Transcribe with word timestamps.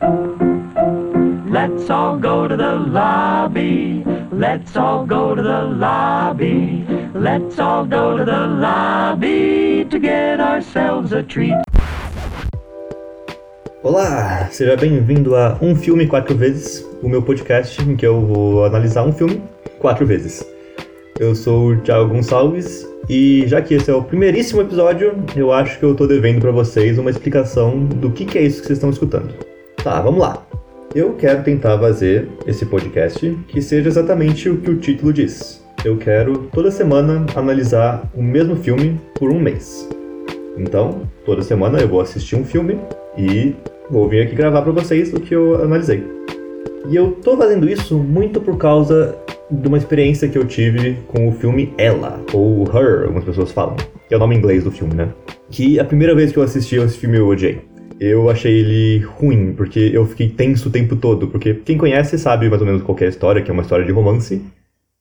Let's 0.00 1.90
all 1.90 2.16
go 2.18 2.46
to 2.46 2.56
the 2.56 2.76
lobby. 2.76 4.04
Let's 4.30 4.76
all 4.76 5.04
go 5.04 5.34
to 5.34 5.42
the 5.42 5.62
lobby. 5.62 6.86
Let's 7.14 7.58
all 7.58 7.84
go 7.84 8.16
to 8.16 8.24
the 8.24 8.46
lobby 8.46 9.84
to 9.90 9.98
get 9.98 10.40
ourselves 10.40 11.12
a 11.12 11.24
treat. 11.24 11.56
Olá, 13.82 14.48
seja 14.52 14.76
bem-vindo 14.76 15.34
a 15.34 15.58
Um 15.60 15.74
Filme 15.74 16.06
Quatro 16.06 16.36
Vezes, 16.36 16.84
o 17.02 17.08
meu 17.08 17.22
podcast 17.22 17.82
em 17.82 17.96
que 17.96 18.06
eu 18.06 18.20
vou 18.24 18.64
analisar 18.64 19.02
um 19.02 19.12
filme 19.12 19.42
quatro 19.80 20.06
vezes. 20.06 20.44
Eu 21.18 21.34
sou 21.34 21.70
o 21.70 21.76
Thiago 21.80 22.08
Gonçalves 22.14 22.86
e 23.08 23.44
já 23.48 23.60
que 23.60 23.74
esse 23.74 23.90
é 23.90 23.94
o 23.94 24.02
primeiríssimo 24.02 24.60
episódio, 24.60 25.16
eu 25.34 25.52
acho 25.52 25.76
que 25.78 25.84
eu 25.84 25.94
tô 25.96 26.06
devendo 26.06 26.40
para 26.40 26.52
vocês 26.52 26.98
uma 26.98 27.10
explicação 27.10 27.84
do 27.84 28.12
que, 28.12 28.24
que 28.24 28.38
é 28.38 28.42
isso 28.42 28.60
que 28.60 28.66
vocês 28.68 28.78
estão 28.78 28.90
escutando. 28.90 29.57
Tá, 29.82 30.00
vamos 30.00 30.20
lá. 30.20 30.44
Eu 30.94 31.14
quero 31.14 31.42
tentar 31.42 31.78
fazer 31.78 32.28
esse 32.46 32.66
podcast 32.66 33.38
que 33.48 33.62
seja 33.62 33.88
exatamente 33.88 34.48
o 34.48 34.58
que 34.58 34.70
o 34.70 34.78
título 34.78 35.12
diz. 35.12 35.64
Eu 35.84 35.96
quero 35.96 36.48
toda 36.52 36.70
semana 36.70 37.24
analisar 37.36 38.10
o 38.14 38.22
mesmo 38.22 38.56
filme 38.56 39.00
por 39.14 39.30
um 39.30 39.38
mês. 39.38 39.88
Então, 40.56 41.02
toda 41.24 41.42
semana 41.42 41.78
eu 41.78 41.86
vou 41.86 42.00
assistir 42.00 42.34
um 42.34 42.44
filme 42.44 42.78
e 43.16 43.54
vou 43.88 44.08
vir 44.08 44.22
aqui 44.22 44.34
gravar 44.34 44.62
para 44.62 44.72
vocês 44.72 45.12
o 45.14 45.20
que 45.20 45.34
eu 45.34 45.62
analisei. 45.62 46.04
E 46.88 46.96
eu 46.96 47.12
tô 47.12 47.36
fazendo 47.36 47.68
isso 47.68 47.96
muito 47.96 48.40
por 48.40 48.56
causa 48.56 49.16
de 49.50 49.68
uma 49.68 49.78
experiência 49.78 50.28
que 50.28 50.36
eu 50.36 50.44
tive 50.44 50.98
com 51.06 51.28
o 51.28 51.32
filme 51.32 51.72
Ela, 51.78 52.20
ou 52.32 52.64
Her, 52.64 53.04
algumas 53.04 53.24
pessoas 53.24 53.52
falam, 53.52 53.76
que 54.08 54.14
é 54.14 54.16
o 54.16 54.20
nome 54.20 54.36
inglês 54.36 54.64
do 54.64 54.70
filme, 54.70 54.94
né? 54.94 55.08
Que 55.50 55.78
a 55.78 55.84
primeira 55.84 56.14
vez 56.14 56.32
que 56.32 56.38
eu 56.38 56.42
assisti 56.42 56.76
esse 56.76 56.98
filme 56.98 57.18
eu 57.18 57.28
odiei. 57.28 57.67
Eu 58.00 58.30
achei 58.30 58.60
ele 58.60 58.98
ruim, 58.98 59.54
porque 59.54 59.80
eu 59.92 60.06
fiquei 60.06 60.28
tenso 60.28 60.68
o 60.68 60.72
tempo 60.72 60.96
todo, 60.96 61.28
porque 61.28 61.54
quem 61.54 61.76
conhece 61.76 62.18
sabe 62.18 62.48
mais 62.48 62.60
ou 62.60 62.66
menos 62.66 62.82
qual 62.82 62.96
é 63.00 63.06
história, 63.06 63.42
que 63.42 63.50
é 63.50 63.52
uma 63.54 63.62
história 63.62 63.84
de 63.84 63.92
romance, 63.92 64.42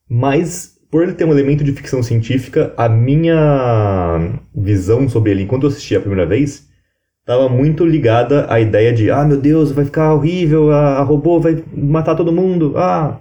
mas 0.09 0.75
por 0.89 1.03
ele 1.03 1.13
ter 1.13 1.25
um 1.25 1.31
elemento 1.31 1.63
de 1.63 1.73
ficção 1.73 2.02
científica, 2.02 2.73
a 2.77 2.89
minha 2.89 4.39
visão 4.55 5.08
sobre 5.08 5.31
ele 5.31 5.44
enquanto 5.44 5.63
eu 5.63 5.69
assisti 5.69 5.95
a 5.95 5.99
primeira 5.99 6.25
vez 6.25 6.67
estava 7.27 7.49
muito 7.49 7.86
ligada 7.86 8.45
à 8.49 8.58
ideia 8.58 8.94
de, 8.94 9.11
ah, 9.11 9.25
meu 9.25 9.36
Deus, 9.36 9.73
vai 9.73 9.83
ficar 9.83 10.14
horrível, 10.14 10.71
a, 10.71 10.99
a 10.99 11.03
robô 11.03 11.41
vai 11.41 11.61
matar 11.75 12.16
todo 12.16 12.31
mundo, 12.31 12.73
ah. 12.77 13.19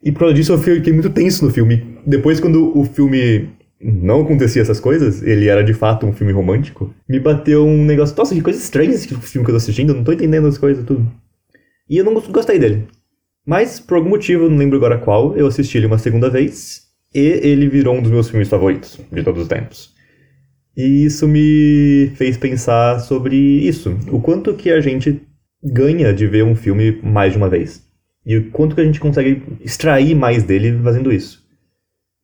E 0.00 0.12
por 0.12 0.20
causa 0.20 0.34
disso 0.34 0.52
eu 0.52 0.58
fiquei 0.58 0.92
muito 0.92 1.10
tenso 1.10 1.44
no 1.44 1.50
filme. 1.50 1.98
Depois, 2.06 2.38
quando 2.38 2.78
o 2.78 2.84
filme 2.84 3.48
não 3.80 4.22
acontecia 4.22 4.62
essas 4.62 4.80
coisas, 4.80 5.22
ele 5.22 5.48
era 5.48 5.62
de 5.62 5.72
fato 5.72 6.06
um 6.06 6.12
filme 6.12 6.32
romântico, 6.32 6.92
me 7.08 7.20
bateu 7.20 7.66
um 7.66 7.84
negócio, 7.84 8.16
nossa, 8.16 8.34
que 8.34 8.40
coisa 8.40 8.58
estranha 8.58 8.90
esse 8.90 9.08
filme 9.08 9.44
que 9.44 9.50
eu 9.50 9.54
tô 9.54 9.56
assistindo, 9.56 9.90
eu 9.90 9.96
não 9.96 10.04
tô 10.04 10.12
entendendo 10.12 10.48
as 10.48 10.58
coisas, 10.58 10.84
tudo. 10.84 11.10
E 11.88 11.96
eu 11.96 12.04
não 12.04 12.14
gostei 12.14 12.58
dele. 12.58 12.86
Mas, 13.46 13.80
por 13.80 13.96
algum 13.96 14.10
motivo, 14.10 14.48
não 14.48 14.58
lembro 14.58 14.76
agora 14.76 14.98
qual, 14.98 15.36
eu 15.36 15.46
assisti 15.46 15.78
ele 15.78 15.86
uma 15.86 15.98
segunda 15.98 16.28
vez, 16.28 16.82
e 17.14 17.20
ele 17.20 17.68
virou 17.68 17.94
um 17.94 18.02
dos 18.02 18.10
meus 18.10 18.28
filmes 18.28 18.48
favoritos 18.48 18.98
de 19.10 19.22
todos 19.22 19.42
os 19.42 19.48
tempos. 19.48 19.94
E 20.76 21.04
isso 21.04 21.26
me 21.26 22.12
fez 22.14 22.36
pensar 22.36 23.00
sobre 23.00 23.36
isso, 23.36 23.96
o 24.12 24.20
quanto 24.20 24.54
que 24.54 24.70
a 24.70 24.80
gente 24.80 25.22
ganha 25.62 26.12
de 26.12 26.26
ver 26.26 26.44
um 26.44 26.54
filme 26.54 27.00
mais 27.02 27.32
de 27.32 27.38
uma 27.38 27.48
vez. 27.48 27.82
E 28.24 28.36
o 28.36 28.50
quanto 28.50 28.74
que 28.74 28.80
a 28.80 28.84
gente 28.84 29.00
consegue 29.00 29.42
extrair 29.60 30.14
mais 30.14 30.42
dele 30.42 30.78
fazendo 30.82 31.12
isso. 31.12 31.47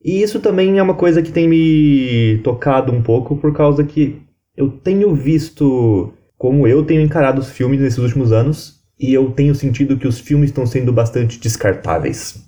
E 0.05 0.21
isso 0.21 0.39
também 0.39 0.77
é 0.77 0.83
uma 0.83 0.93
coisa 0.93 1.19
que 1.19 1.31
tem 1.31 1.47
me 1.47 2.37
tocado 2.43 2.91
um 2.91 3.01
pouco 3.01 3.35
por 3.35 3.51
causa 3.51 3.83
que 3.83 4.21
eu 4.55 4.69
tenho 4.69 5.15
visto 5.15 6.13
como 6.37 6.67
eu 6.67 6.85
tenho 6.85 7.01
encarado 7.01 7.41
os 7.41 7.49
filmes 7.49 7.79
nesses 7.79 7.97
últimos 7.97 8.31
anos 8.31 8.83
e 8.99 9.11
eu 9.11 9.31
tenho 9.31 9.55
sentido 9.55 9.97
que 9.97 10.07
os 10.07 10.19
filmes 10.19 10.51
estão 10.51 10.63
sendo 10.67 10.93
bastante 10.93 11.39
descartáveis. 11.39 12.45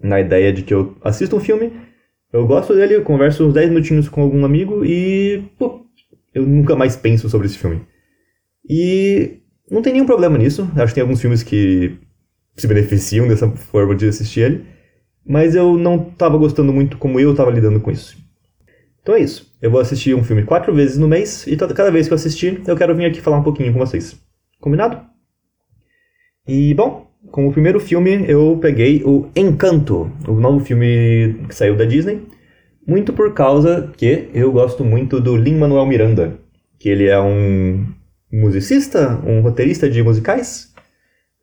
Na 0.00 0.20
ideia 0.20 0.52
de 0.52 0.62
que 0.62 0.72
eu 0.72 0.96
assisto 1.02 1.34
um 1.34 1.40
filme, 1.40 1.72
eu 2.32 2.46
gosto 2.46 2.72
dele, 2.72 2.94
eu 2.94 3.02
converso 3.02 3.44
uns 3.44 3.54
10 3.54 3.70
minutinhos 3.70 4.08
com 4.08 4.22
algum 4.22 4.44
amigo 4.44 4.84
e 4.84 5.42
pô, 5.58 5.84
eu 6.32 6.46
nunca 6.46 6.76
mais 6.76 6.94
penso 6.94 7.28
sobre 7.28 7.48
esse 7.48 7.58
filme. 7.58 7.80
E 8.70 9.40
não 9.68 9.82
tem 9.82 9.92
nenhum 9.92 10.06
problema 10.06 10.38
nisso. 10.38 10.70
Acho 10.76 10.88
que 10.88 10.94
tem 10.94 11.02
alguns 11.02 11.20
filmes 11.20 11.42
que 11.42 11.98
se 12.56 12.68
beneficiam 12.68 13.26
dessa 13.26 13.50
forma 13.50 13.96
de 13.96 14.06
assistir 14.06 14.40
ele, 14.40 14.75
mas 15.26 15.54
eu 15.54 15.76
não 15.76 16.08
estava 16.10 16.38
gostando 16.38 16.72
muito 16.72 16.96
como 16.98 17.18
eu 17.18 17.32
estava 17.32 17.50
lidando 17.50 17.80
com 17.80 17.90
isso. 17.90 18.16
Então 19.02 19.14
é 19.14 19.20
isso. 19.20 19.52
Eu 19.60 19.70
vou 19.70 19.80
assistir 19.80 20.14
um 20.14 20.24
filme 20.24 20.42
quatro 20.42 20.74
vezes 20.74 20.98
no 20.98 21.08
mês 21.08 21.46
e 21.46 21.56
cada 21.56 21.90
vez 21.90 22.06
que 22.06 22.12
eu 22.12 22.16
assistir, 22.16 22.62
eu 22.66 22.76
quero 22.76 22.94
vir 22.94 23.06
aqui 23.06 23.20
falar 23.20 23.38
um 23.38 23.42
pouquinho 23.42 23.72
com 23.72 23.78
vocês. 23.78 24.16
Combinado? 24.60 25.00
E 26.46 26.74
bom, 26.74 27.06
como 27.30 27.52
primeiro 27.52 27.80
filme 27.80 28.24
eu 28.28 28.58
peguei 28.60 29.02
o 29.04 29.28
Encanto, 29.34 30.10
o 30.28 30.34
novo 30.34 30.64
filme 30.64 31.44
que 31.48 31.54
saiu 31.54 31.76
da 31.76 31.84
Disney, 31.84 32.22
muito 32.86 33.12
por 33.12 33.34
causa 33.34 33.92
que 33.96 34.28
eu 34.32 34.52
gosto 34.52 34.84
muito 34.84 35.20
do 35.20 35.36
Lin-Manuel 35.36 35.86
Miranda, 35.86 36.38
que 36.78 36.88
ele 36.88 37.06
é 37.06 37.20
um 37.20 37.84
musicista, 38.32 39.20
um 39.26 39.40
roteirista 39.40 39.90
de 39.90 40.02
musicais, 40.02 40.65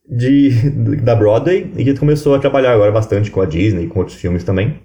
de, 0.09 0.69
da 1.01 1.15
Broadway 1.15 1.71
e 1.77 1.83
que 1.83 1.97
começou 1.97 2.35
a 2.35 2.39
trabalhar 2.39 2.73
agora 2.73 2.91
bastante 2.91 3.31
com 3.31 3.41
a 3.41 3.45
Disney 3.45 3.85
e 3.85 3.87
com 3.87 3.99
outros 3.99 4.17
filmes 4.17 4.43
também. 4.43 4.79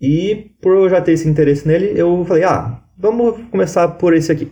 E 0.00 0.50
por 0.60 0.76
eu 0.76 0.88
já 0.88 1.00
ter 1.00 1.12
esse 1.12 1.28
interesse 1.28 1.66
nele, 1.66 1.92
eu 1.94 2.24
falei, 2.24 2.42
ah, 2.44 2.82
vamos 2.98 3.40
começar 3.50 3.86
por 3.88 4.14
esse 4.14 4.32
aqui. 4.32 4.50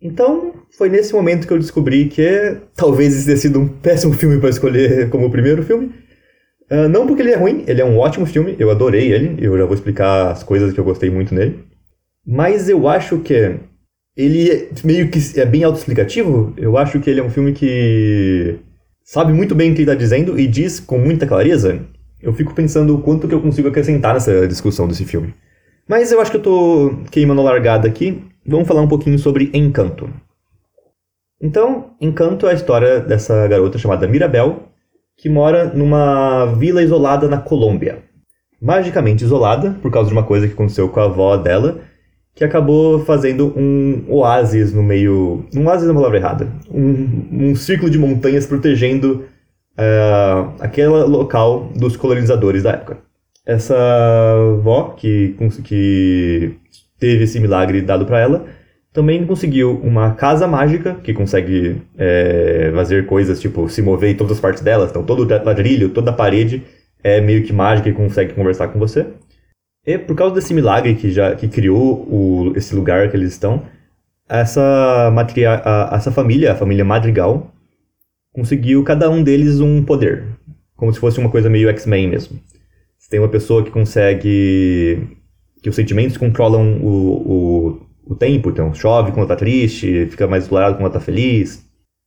Então, 0.00 0.54
foi 0.76 0.88
nesse 0.88 1.12
momento 1.12 1.46
que 1.46 1.52
eu 1.52 1.58
descobri 1.58 2.08
que 2.08 2.56
talvez 2.74 3.14
esse 3.14 3.26
tenha 3.26 3.36
sido 3.36 3.60
um 3.60 3.68
péssimo 3.68 4.12
filme 4.14 4.38
para 4.38 4.50
escolher 4.50 5.08
como 5.10 5.30
primeiro 5.30 5.62
filme. 5.62 5.92
Uh, 6.70 6.88
não 6.88 7.06
porque 7.06 7.22
ele 7.22 7.32
é 7.32 7.36
ruim, 7.36 7.64
ele 7.66 7.80
é 7.80 7.84
um 7.84 7.98
ótimo 7.98 8.24
filme, 8.24 8.56
eu 8.58 8.70
adorei 8.70 9.12
ele, 9.12 9.44
eu 9.44 9.56
já 9.58 9.64
vou 9.64 9.74
explicar 9.74 10.30
as 10.30 10.42
coisas 10.42 10.72
que 10.72 10.80
eu 10.80 10.84
gostei 10.84 11.10
muito 11.10 11.34
nele. 11.34 11.64
Mas 12.26 12.68
eu 12.68 12.88
acho 12.88 13.18
que 13.18 13.60
ele 14.16 14.50
é 14.50 14.68
meio 14.84 15.10
que 15.10 15.18
é 15.40 15.46
bem 15.46 15.64
autoexplicativo. 15.64 16.52
Eu 16.56 16.76
acho 16.76 17.00
que 17.00 17.08
ele 17.08 17.20
é 17.20 17.24
um 17.24 17.30
filme 17.30 17.52
que 17.52 18.58
sabe 19.04 19.32
muito 19.32 19.54
bem 19.54 19.70
o 19.70 19.74
que 19.74 19.82
ele 19.82 19.90
está 19.90 19.98
dizendo 19.98 20.38
e 20.38 20.46
diz 20.46 20.80
com 20.80 20.98
muita 20.98 21.26
clareza. 21.26 21.80
Eu 22.20 22.32
fico 22.32 22.54
pensando 22.54 22.94
o 22.94 23.00
quanto 23.00 23.26
que 23.26 23.34
eu 23.34 23.40
consigo 23.40 23.68
acrescentar 23.68 24.14
nessa 24.14 24.46
discussão 24.46 24.86
desse 24.86 25.04
filme. 25.04 25.34
Mas 25.88 26.12
eu 26.12 26.20
acho 26.20 26.30
que 26.30 26.36
eu 26.36 26.42
tô 26.42 26.94
queimando 27.10 27.40
a 27.40 27.44
largada 27.44 27.88
aqui. 27.88 28.22
Vamos 28.46 28.68
falar 28.68 28.82
um 28.82 28.88
pouquinho 28.88 29.18
sobre 29.18 29.50
Encanto. 29.52 30.08
Então, 31.40 31.90
Encanto 32.00 32.46
é 32.46 32.52
a 32.52 32.54
história 32.54 33.00
dessa 33.00 33.46
garota 33.48 33.76
chamada 33.76 34.06
Mirabel, 34.06 34.68
que 35.16 35.28
mora 35.28 35.72
numa 35.74 36.46
vila 36.46 36.82
isolada 36.82 37.28
na 37.28 37.38
Colômbia. 37.38 38.04
Magicamente 38.60 39.24
isolada, 39.24 39.76
por 39.82 39.90
causa 39.90 40.08
de 40.08 40.14
uma 40.14 40.22
coisa 40.22 40.46
que 40.46 40.52
aconteceu 40.52 40.88
com 40.88 41.00
a 41.00 41.04
avó 41.04 41.36
dela, 41.36 41.80
que 42.34 42.44
acabou 42.44 43.04
fazendo 43.04 43.52
um 43.56 44.04
oásis 44.08 44.72
no 44.72 44.82
meio. 44.82 45.44
Um 45.54 45.66
oásis 45.66 45.86
é 45.88 45.90
uma 45.90 46.00
palavra 46.00 46.18
errada. 46.18 46.48
Um, 46.70 47.50
um 47.50 47.54
círculo 47.54 47.90
de 47.90 47.98
montanhas 47.98 48.46
protegendo 48.46 49.24
uh, 49.76 50.52
aquele 50.60 50.88
local 50.88 51.70
dos 51.76 51.96
colonizadores 51.96 52.62
da 52.62 52.72
época. 52.72 52.98
Essa 53.44 53.76
avó, 54.58 54.94
que, 54.96 55.36
que 55.64 56.54
teve 56.98 57.24
esse 57.24 57.40
milagre 57.40 57.82
dado 57.82 58.06
para 58.06 58.20
ela, 58.20 58.46
também 58.92 59.26
conseguiu 59.26 59.80
uma 59.82 60.14
casa 60.14 60.46
mágica 60.46 60.94
que 61.02 61.12
consegue 61.12 61.82
é, 61.98 62.70
fazer 62.74 63.06
coisas 63.06 63.40
tipo 63.40 63.68
se 63.68 63.82
mover 63.82 64.10
em 64.10 64.16
todas 64.16 64.34
as 64.34 64.40
partes 64.40 64.62
dela. 64.62 64.86
Então, 64.88 65.02
todo 65.02 65.24
o 65.24 65.44
ladrilho, 65.44 65.88
toda 65.88 66.10
a 66.10 66.14
parede 66.14 66.62
é 67.02 67.20
meio 67.20 67.42
que 67.42 67.52
mágica 67.52 67.88
e 67.88 67.92
consegue 67.92 68.34
conversar 68.34 68.68
com 68.68 68.78
você. 68.78 69.06
E 69.84 69.98
por 69.98 70.14
causa 70.14 70.34
desse 70.34 70.54
milagre 70.54 70.94
que 70.94 71.10
já 71.10 71.34
que 71.34 71.48
criou 71.48 72.06
o, 72.08 72.52
esse 72.56 72.74
lugar 72.74 73.10
que 73.10 73.16
eles 73.16 73.32
estão, 73.32 73.62
essa, 74.28 75.10
matria, 75.12 75.60
a, 75.64 75.96
essa 75.96 76.12
família, 76.12 76.52
a 76.52 76.56
família 76.56 76.84
Madrigal, 76.84 77.52
conseguiu 78.32 78.82
cada 78.84 79.10
um 79.10 79.22
deles 79.22 79.60
um 79.60 79.82
poder. 79.84 80.24
Como 80.76 80.92
se 80.92 81.00
fosse 81.00 81.18
uma 81.18 81.30
coisa 81.30 81.50
meio 81.50 81.68
X-Men 81.68 82.08
mesmo. 82.08 82.40
Você 82.98 83.10
tem 83.10 83.20
uma 83.20 83.28
pessoa 83.28 83.62
que 83.62 83.70
consegue. 83.70 85.18
que 85.62 85.68
os 85.68 85.76
sentimentos 85.76 86.16
controlam 86.16 86.78
o, 86.80 87.76
o, 88.06 88.12
o 88.12 88.14
tempo, 88.14 88.50
então 88.50 88.72
chove 88.72 89.12
quando 89.12 89.28
tá 89.28 89.36
triste, 89.36 90.06
fica 90.06 90.26
mais 90.26 90.44
explorado 90.44 90.76
quando 90.76 90.92
tá 90.92 91.00
feliz. 91.00 91.64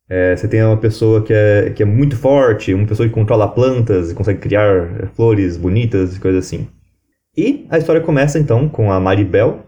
É, 0.09 0.35
você 0.35 0.47
tem 0.47 0.63
uma 0.63 0.77
pessoa 0.77 1.21
que 1.23 1.33
é, 1.33 1.71
que 1.71 1.83
é 1.83 1.85
muito 1.85 2.15
forte, 2.15 2.73
uma 2.73 2.87
pessoa 2.87 3.07
que 3.07 3.13
controla 3.13 3.47
plantas 3.47 4.11
e 4.11 4.15
consegue 4.15 4.39
criar 4.39 5.09
flores 5.15 5.57
bonitas 5.57 6.15
e 6.15 6.19
coisas 6.19 6.45
assim. 6.45 6.67
E 7.37 7.65
a 7.69 7.77
história 7.77 8.01
começa 8.01 8.39
então 8.39 8.69
com 8.69 8.91
a 8.91 8.99
Maribel, 8.99 9.65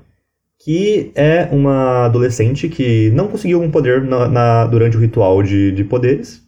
que 0.60 1.12
é 1.16 1.50
uma 1.52 2.06
adolescente 2.06 2.70
que 2.70 3.12
não 3.12 3.28
conseguiu 3.28 3.62
um 3.62 3.70
poder 3.70 4.02
na, 4.02 4.28
na, 4.28 4.66
durante 4.66 4.98
o 4.98 5.00
ritual 5.00 5.44
de, 5.44 5.72
de 5.72 5.84
poderes. 5.84 6.42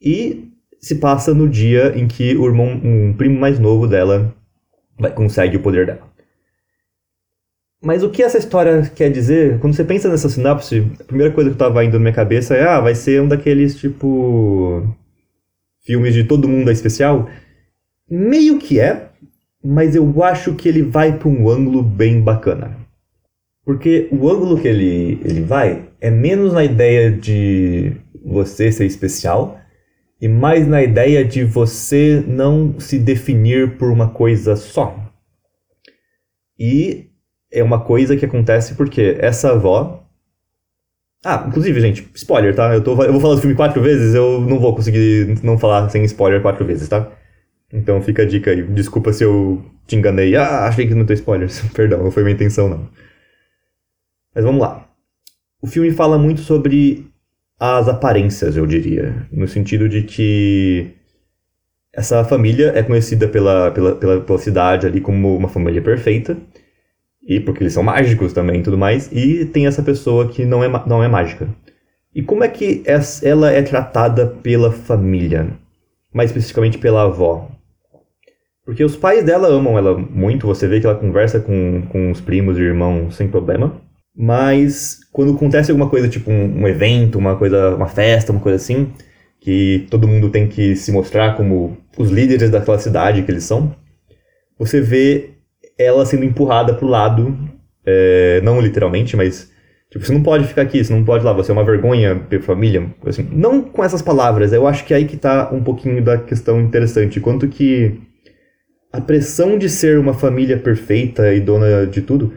E 0.00 0.48
se 0.80 0.96
passa 0.96 1.34
no 1.34 1.48
dia 1.48 1.92
em 1.96 2.06
que 2.06 2.36
o 2.36 2.46
irmão, 2.46 2.80
um 2.82 3.12
primo 3.12 3.38
mais 3.38 3.58
novo 3.58 3.86
dela 3.86 4.34
vai, 4.98 5.12
consegue 5.12 5.56
o 5.56 5.62
poder 5.62 5.86
dela. 5.86 6.08
Mas 7.80 8.02
o 8.02 8.10
que 8.10 8.22
essa 8.22 8.38
história 8.38 8.90
quer 8.94 9.10
dizer? 9.10 9.58
Quando 9.60 9.74
você 9.74 9.84
pensa 9.84 10.08
nessa 10.08 10.28
sinopse, 10.28 10.84
a 11.00 11.04
primeira 11.04 11.32
coisa 11.32 11.50
que 11.50 11.56
tava 11.56 11.84
indo 11.84 11.92
na 11.94 12.00
minha 12.00 12.12
cabeça 12.12 12.54
é: 12.56 12.64
ah, 12.66 12.80
vai 12.80 12.94
ser 12.94 13.22
um 13.22 13.28
daqueles 13.28 13.76
tipo. 13.76 14.82
filmes 15.84 16.14
de 16.14 16.24
todo 16.24 16.48
mundo 16.48 16.70
é 16.70 16.72
especial. 16.72 17.28
Meio 18.10 18.58
que 18.58 18.80
é, 18.80 19.07
mas 19.70 19.94
eu 19.94 20.22
acho 20.22 20.54
que 20.54 20.66
ele 20.66 20.82
vai 20.82 21.18
para 21.18 21.28
um 21.28 21.46
ângulo 21.46 21.82
bem 21.82 22.22
bacana. 22.22 22.74
Porque 23.66 24.08
o 24.10 24.26
ângulo 24.30 24.58
que 24.58 24.66
ele, 24.66 25.20
ele 25.22 25.42
vai 25.42 25.90
é 26.00 26.10
menos 26.10 26.54
na 26.54 26.64
ideia 26.64 27.12
de 27.12 27.92
você 28.24 28.72
ser 28.72 28.86
especial 28.86 29.60
e 30.18 30.26
mais 30.26 30.66
na 30.66 30.82
ideia 30.82 31.22
de 31.22 31.44
você 31.44 32.24
não 32.26 32.80
se 32.80 32.98
definir 32.98 33.76
por 33.76 33.90
uma 33.90 34.08
coisa 34.08 34.56
só. 34.56 34.96
E 36.58 37.10
é 37.52 37.62
uma 37.62 37.84
coisa 37.84 38.16
que 38.16 38.24
acontece 38.24 38.74
porque 38.74 39.18
essa 39.20 39.50
avó. 39.50 40.02
Ah, 41.22 41.44
inclusive, 41.46 41.78
gente, 41.78 42.08
spoiler, 42.14 42.54
tá? 42.54 42.72
Eu, 42.72 42.82
tô, 42.82 42.92
eu 43.02 43.12
vou 43.12 43.20
falar 43.20 43.34
do 43.34 43.40
filme 43.42 43.54
quatro 43.54 43.82
vezes, 43.82 44.14
eu 44.14 44.40
não 44.40 44.58
vou 44.58 44.74
conseguir 44.74 45.38
não 45.42 45.58
falar 45.58 45.90
sem 45.90 46.02
spoiler 46.04 46.40
quatro 46.40 46.64
vezes, 46.64 46.88
tá? 46.88 47.12
Então 47.72 48.00
fica 48.02 48.22
a 48.22 48.26
dica 48.26 48.50
aí. 48.50 48.62
Desculpa 48.62 49.12
se 49.12 49.24
eu 49.24 49.64
te 49.86 49.96
enganei. 49.96 50.34
Ah, 50.36 50.66
achei 50.66 50.86
que 50.86 50.94
não 50.94 51.04
tem 51.04 51.14
spoilers. 51.14 51.60
Perdão, 51.74 52.02
não 52.02 52.10
foi 52.10 52.22
minha 52.22 52.34
intenção, 52.34 52.68
não. 52.68 52.88
Mas 54.34 54.44
vamos 54.44 54.60
lá. 54.60 54.88
O 55.60 55.66
filme 55.66 55.90
fala 55.90 56.18
muito 56.18 56.40
sobre 56.40 57.06
as 57.58 57.88
aparências, 57.88 58.56
eu 58.56 58.66
diria. 58.66 59.26
No 59.32 59.48
sentido 59.48 59.88
de 59.88 60.02
que 60.02 60.94
essa 61.92 62.24
família 62.24 62.72
é 62.76 62.82
conhecida 62.82 63.26
pela, 63.28 63.70
pela, 63.72 63.96
pela, 63.96 64.20
pela 64.20 64.38
cidade 64.38 64.86
ali 64.86 65.00
como 65.00 65.36
uma 65.36 65.48
família 65.48 65.82
perfeita 65.82 66.36
e 67.28 67.38
porque 67.38 67.62
eles 67.62 67.74
são 67.74 67.82
mágicos 67.82 68.32
também 68.32 68.60
e 68.60 68.62
tudo 68.62 68.78
mais, 68.78 69.12
e 69.12 69.44
tem 69.44 69.66
essa 69.66 69.82
pessoa 69.82 70.28
que 70.28 70.46
não 70.46 70.64
é, 70.64 70.68
não 70.86 71.04
é 71.04 71.08
mágica. 71.08 71.46
E 72.14 72.22
como 72.22 72.42
é 72.42 72.48
que 72.48 72.82
ela 73.22 73.52
é 73.52 73.60
tratada 73.60 74.26
pela 74.26 74.72
família? 74.72 75.50
Mais 76.12 76.30
especificamente 76.30 76.78
pela 76.78 77.02
avó. 77.02 77.50
Porque 78.68 78.84
os 78.84 78.94
pais 78.94 79.24
dela 79.24 79.48
amam 79.48 79.78
ela 79.78 79.96
muito, 79.96 80.46
você 80.46 80.68
vê 80.68 80.78
que 80.78 80.84
ela 80.84 80.94
conversa 80.94 81.40
com, 81.40 81.84
com 81.88 82.10
os 82.10 82.20
primos 82.20 82.58
e 82.58 82.60
irmãos 82.60 83.16
sem 83.16 83.26
problema. 83.26 83.80
Mas 84.14 84.98
quando 85.10 85.32
acontece 85.32 85.70
alguma 85.70 85.88
coisa, 85.88 86.06
tipo 86.06 86.30
um, 86.30 86.60
um 86.60 86.68
evento, 86.68 87.18
uma 87.18 87.34
coisa, 87.34 87.74
uma 87.74 87.88
festa, 87.88 88.30
uma 88.30 88.42
coisa 88.42 88.56
assim, 88.56 88.92
que 89.40 89.86
todo 89.90 90.06
mundo 90.06 90.28
tem 90.28 90.46
que 90.46 90.76
se 90.76 90.92
mostrar 90.92 91.34
como 91.34 91.78
os 91.96 92.10
líderes 92.10 92.50
daquela 92.50 92.78
cidade 92.78 93.22
que 93.22 93.30
eles 93.30 93.44
são, 93.44 93.74
você 94.58 94.82
vê 94.82 95.30
ela 95.78 96.04
sendo 96.04 96.26
empurrada 96.26 96.74
pro 96.74 96.86
lado, 96.86 97.38
é, 97.86 98.42
não 98.42 98.60
literalmente, 98.60 99.16
mas 99.16 99.50
tipo, 99.90 100.04
você 100.04 100.12
não 100.12 100.22
pode 100.22 100.46
ficar 100.46 100.60
aqui, 100.60 100.84
você 100.84 100.92
não 100.92 101.06
pode 101.06 101.24
lá, 101.24 101.32
você 101.32 101.50
é 101.50 101.54
uma 101.54 101.64
vergonha 101.64 102.16
pra 102.16 102.38
família, 102.42 102.94
assim, 103.06 103.26
não 103.32 103.62
com 103.62 103.82
essas 103.82 104.02
palavras, 104.02 104.52
eu 104.52 104.66
acho 104.66 104.84
que 104.84 104.92
é 104.92 104.98
aí 104.98 105.06
que 105.06 105.16
tá 105.16 105.48
um 105.50 105.62
pouquinho 105.62 106.04
da 106.04 106.18
questão 106.18 106.60
interessante, 106.60 107.18
quanto 107.18 107.48
que 107.48 108.06
a 108.92 109.00
pressão 109.00 109.58
de 109.58 109.68
ser 109.68 109.98
uma 109.98 110.14
família 110.14 110.58
perfeita 110.58 111.34
e 111.34 111.40
dona 111.40 111.86
de 111.86 112.02
tudo 112.02 112.32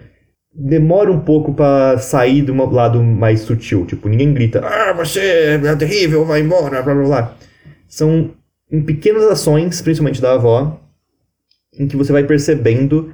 demora 0.53 1.11
um 1.11 1.19
pouco 1.19 1.53
para 1.53 1.97
sair 1.97 2.41
do 2.41 2.53
lado 2.53 3.01
mais 3.01 3.41
sutil, 3.41 3.85
tipo, 3.85 4.09
ninguém 4.09 4.33
grita, 4.33 4.59
ah, 4.59 4.93
você 4.93 5.59
é 5.63 5.75
terrível, 5.75 6.25
vai 6.25 6.41
embora, 6.41 6.81
blá 6.81 6.93
blá 6.93 7.03
blá. 7.03 7.37
São 7.87 8.31
em 8.69 8.81
pequenas 8.81 9.23
ações, 9.23 9.81
principalmente 9.81 10.21
da 10.21 10.33
avó, 10.33 10.79
em 11.77 11.87
que 11.87 11.95
você 11.95 12.11
vai 12.11 12.23
percebendo 12.23 13.13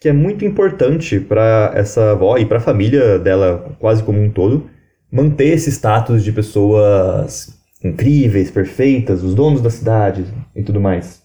que 0.00 0.08
é 0.08 0.12
muito 0.12 0.44
importante 0.44 1.20
para 1.20 1.70
essa 1.74 2.10
avó 2.10 2.36
e 2.36 2.44
para 2.44 2.58
a 2.58 2.60
família 2.60 3.18
dela 3.20 3.76
quase 3.78 4.02
como 4.02 4.20
um 4.20 4.30
todo 4.30 4.68
manter 5.10 5.52
esse 5.52 5.70
status 5.70 6.24
de 6.24 6.32
pessoas 6.32 7.56
incríveis, 7.84 8.50
perfeitas, 8.50 9.22
os 9.22 9.34
donos 9.34 9.60
da 9.60 9.70
cidade 9.70 10.24
e 10.56 10.62
tudo 10.62 10.80
mais. 10.80 11.21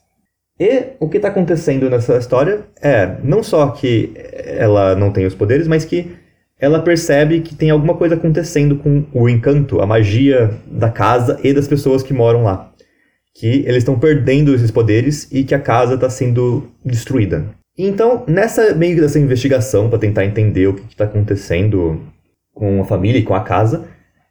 E 0.60 0.94
o 1.00 1.08
que 1.08 1.18
está 1.18 1.30
acontecendo 1.30 1.90
nessa 1.90 2.18
história 2.18 2.62
é 2.82 3.18
não 3.24 3.44
só 3.44 3.68
que 3.70 4.12
ela 4.16 4.96
não 4.96 5.12
tem 5.12 5.26
os 5.26 5.36
poderes, 5.36 5.68
mas 5.68 5.86
que 5.86 6.12
ela 6.60 6.82
percebe 6.82 7.42
que 7.42 7.54
tem 7.54 7.70
alguma 7.70 7.94
coisa 7.94 8.16
acontecendo 8.16 8.78
com 8.78 9.06
o 9.14 9.30
encanto, 9.30 9.80
a 9.80 9.86
magia 9.86 10.52
da 10.66 10.90
casa 10.90 11.40
e 11.44 11.54
das 11.54 11.68
pessoas 11.68 12.02
que 12.02 12.14
moram 12.14 12.44
lá. 12.44 12.72
Que 13.36 13.64
eles 13.68 13.78
estão 13.78 14.00
perdendo 14.00 14.56
esses 14.56 14.72
poderes 14.72 15.28
e 15.32 15.44
que 15.44 15.54
a 15.54 15.60
casa 15.60 15.94
está 15.94 16.10
sendo 16.10 16.68
destruída. 16.84 17.46
Então, 17.78 18.24
nessa 18.28 18.74
meio 18.74 19.00
dessa 19.00 19.20
investigação 19.20 19.88
para 19.88 20.00
tentar 20.00 20.26
entender 20.26 20.66
o 20.68 20.74
que 20.74 20.82
está 20.90 21.04
acontecendo 21.04 22.02
com 22.52 22.82
a 22.82 22.86
família 22.86 23.20
e 23.20 23.24
com 23.24 23.36
a 23.36 23.42
casa, 23.42 23.86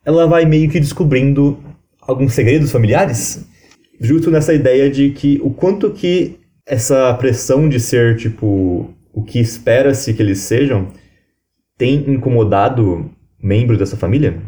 ela 0.05 0.27
vai 0.27 0.45
meio 0.45 0.69
que 0.69 0.81
descobrindo 0.81 1.57
alguns 2.01 2.33
segredos 2.33 2.73
familiares, 2.73 3.47
justo 4.01 4.31
nessa 4.31 4.55
ideia 4.55 4.91
de 4.91 5.11
que 5.11 5.41
o 5.43 5.51
quanto 5.51 5.91
que 5.91 6.39
essa 6.67 7.15
pressão 7.15 7.69
de 7.69 7.79
ser 7.79 8.17
tipo 8.17 8.91
o 9.13 9.23
que 9.23 9.39
espera-se 9.39 10.13
que 10.13 10.23
eles 10.23 10.41
sejam 10.41 10.89
tem 11.79 12.05
incomodado 12.11 13.11
membros 13.43 13.79
dessa 13.79 13.97
família, 13.97 14.41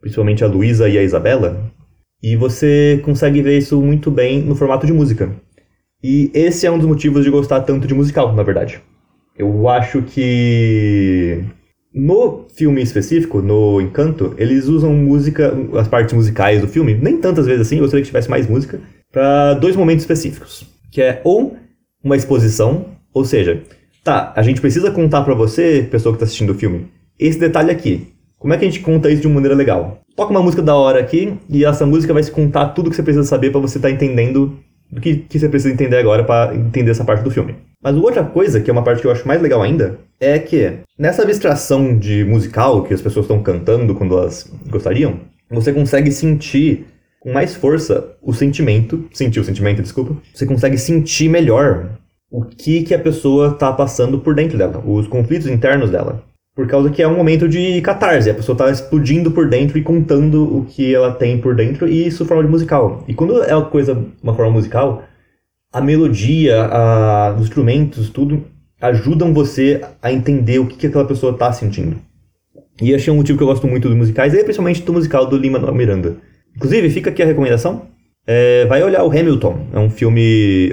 principalmente 0.00 0.44
a 0.44 0.46
Luísa 0.46 0.88
e 0.88 0.98
a 0.98 1.02
Isabela, 1.02 1.70
e 2.22 2.36
você 2.36 3.00
consegue 3.04 3.40
ver 3.42 3.58
isso 3.58 3.80
muito 3.80 4.10
bem 4.10 4.40
no 4.42 4.54
formato 4.54 4.86
de 4.86 4.92
música. 4.92 5.34
E 6.02 6.30
esse 6.34 6.66
é 6.66 6.70
um 6.70 6.78
dos 6.78 6.86
motivos 6.86 7.24
de 7.24 7.30
gostar 7.30 7.60
tanto 7.60 7.86
de 7.86 7.94
musical, 7.94 8.34
na 8.34 8.42
verdade. 8.42 8.80
Eu 9.36 9.68
acho 9.68 10.02
que 10.02 11.44
no 11.92 12.46
filme 12.54 12.82
específico, 12.82 13.42
no 13.42 13.80
Encanto, 13.80 14.34
eles 14.38 14.66
usam 14.66 14.92
música, 14.92 15.52
as 15.74 15.88
partes 15.88 16.14
musicais 16.14 16.60
do 16.60 16.68
filme, 16.68 16.94
nem 16.94 17.18
tantas 17.18 17.46
vezes 17.46 17.66
assim, 17.66 17.76
eu 17.76 17.82
gostaria 17.82 18.02
que 18.02 18.08
tivesse 18.08 18.30
mais 18.30 18.46
música, 18.46 18.80
para 19.10 19.54
dois 19.54 19.74
momentos 19.74 20.02
específicos. 20.02 20.64
Que 20.90 21.02
é 21.02 21.20
ou 21.24 21.56
uma 22.02 22.16
exposição, 22.16 22.86
ou 23.12 23.24
seja, 23.24 23.62
tá, 24.04 24.32
a 24.36 24.42
gente 24.42 24.60
precisa 24.60 24.90
contar 24.90 25.22
para 25.22 25.34
você, 25.34 25.86
pessoa 25.90 26.12
que 26.12 26.18
tá 26.18 26.24
assistindo 26.24 26.50
o 26.50 26.54
filme, 26.54 26.86
esse 27.18 27.38
detalhe 27.38 27.70
aqui. 27.70 28.08
Como 28.38 28.54
é 28.54 28.56
que 28.56 28.64
a 28.64 28.68
gente 28.68 28.80
conta 28.80 29.10
isso 29.10 29.20
de 29.20 29.26
uma 29.26 29.34
maneira 29.34 29.54
legal? 29.54 30.00
Toca 30.16 30.30
uma 30.30 30.42
música 30.42 30.62
da 30.62 30.74
hora 30.74 30.98
aqui 30.98 31.34
e 31.48 31.64
essa 31.64 31.84
música 31.84 32.14
vai 32.14 32.22
se 32.22 32.30
contar 32.30 32.68
tudo 32.68 32.88
que 32.88 32.96
você 32.96 33.02
precisa 33.02 33.24
saber 33.24 33.50
para 33.50 33.60
você 33.60 33.78
estar 33.78 33.88
tá 33.88 33.94
entendendo 33.94 34.56
do 34.90 35.00
que, 35.00 35.16
que 35.16 35.38
você 35.38 35.48
precisa 35.48 35.72
entender 35.72 35.98
agora 35.98 36.24
para 36.24 36.54
entender 36.54 36.90
essa 36.90 37.04
parte 37.04 37.22
do 37.22 37.30
filme. 37.30 37.56
Mas 37.82 37.94
outra 37.96 38.24
coisa, 38.24 38.60
que 38.60 38.70
é 38.70 38.72
uma 38.72 38.82
parte 38.82 39.00
que 39.00 39.06
eu 39.06 39.10
acho 39.12 39.28
mais 39.28 39.42
legal 39.42 39.62
ainda, 39.62 39.98
é 40.20 40.38
que 40.38 40.80
nessa 40.98 41.22
abstração 41.22 41.98
de 41.98 42.24
musical 42.24 42.84
que 42.84 42.92
as 42.92 43.00
pessoas 43.00 43.24
estão 43.24 43.42
cantando 43.42 43.94
quando 43.94 44.16
elas 44.16 44.52
gostariam, 44.68 45.20
você 45.50 45.72
consegue 45.72 46.12
sentir 46.12 46.86
com 47.18 47.32
mais 47.32 47.54
força 47.54 48.16
o 48.22 48.32
sentimento, 48.32 49.08
sentir 49.12 49.40
o 49.40 49.44
sentimento, 49.44 49.82
desculpa, 49.82 50.16
você 50.32 50.46
consegue 50.46 50.78
sentir 50.78 51.28
melhor 51.28 51.98
o 52.30 52.44
que, 52.44 52.82
que 52.82 52.94
a 52.94 52.98
pessoa 52.98 53.48
está 53.48 53.72
passando 53.72 54.20
por 54.20 54.34
dentro 54.34 54.56
dela, 54.56 54.82
os 54.86 55.08
conflitos 55.08 55.48
internos 55.48 55.90
dela. 55.90 56.22
Por 56.54 56.66
causa 56.66 56.90
que 56.90 57.02
é 57.02 57.08
um 57.08 57.16
momento 57.16 57.48
de 57.48 57.80
catarse, 57.80 58.28
a 58.28 58.34
pessoa 58.34 58.54
está 58.54 58.70
explodindo 58.70 59.30
por 59.30 59.48
dentro 59.48 59.78
e 59.78 59.82
contando 59.82 60.58
o 60.58 60.64
que 60.64 60.94
ela 60.94 61.12
tem 61.12 61.38
por 61.38 61.54
dentro, 61.54 61.88
e 61.88 62.06
isso 62.06 62.26
forma 62.26 62.42
de 62.42 62.50
musical. 62.50 63.04
E 63.08 63.14
quando 63.14 63.42
é 63.42 63.54
uma 63.54 63.66
coisa, 63.66 64.04
uma 64.22 64.34
forma 64.34 64.52
musical, 64.52 65.04
a 65.72 65.80
melodia, 65.80 66.64
a, 66.64 67.34
os 67.34 67.42
instrumentos, 67.42 68.10
tudo 68.10 68.44
ajudam 68.80 69.32
você 69.32 69.80
a 70.02 70.12
entender 70.12 70.58
o 70.58 70.66
que, 70.66 70.76
que 70.76 70.86
aquela 70.86 71.04
pessoa 71.04 71.32
está 71.32 71.52
sentindo. 71.52 71.96
E 72.80 72.94
achei 72.94 73.12
um 73.12 73.16
motivo 73.16 73.36
que 73.36 73.44
eu 73.44 73.48
gosto 73.48 73.66
muito 73.66 73.88
dos 73.88 73.96
musicais, 73.96 74.32
e 74.32 74.42
principalmente 74.42 74.82
do 74.82 74.92
musical 74.92 75.26
do 75.26 75.36
Lima 75.36 75.58
Miranda. 75.72 76.16
Inclusive, 76.56 76.90
fica 76.90 77.10
aqui 77.10 77.22
a 77.22 77.26
recomendação. 77.26 77.82
É, 78.26 78.64
vai 78.66 78.82
olhar 78.82 79.04
o 79.04 79.10
Hamilton, 79.10 79.66
é 79.72 79.78
um 79.78 79.90
filme. 79.90 80.70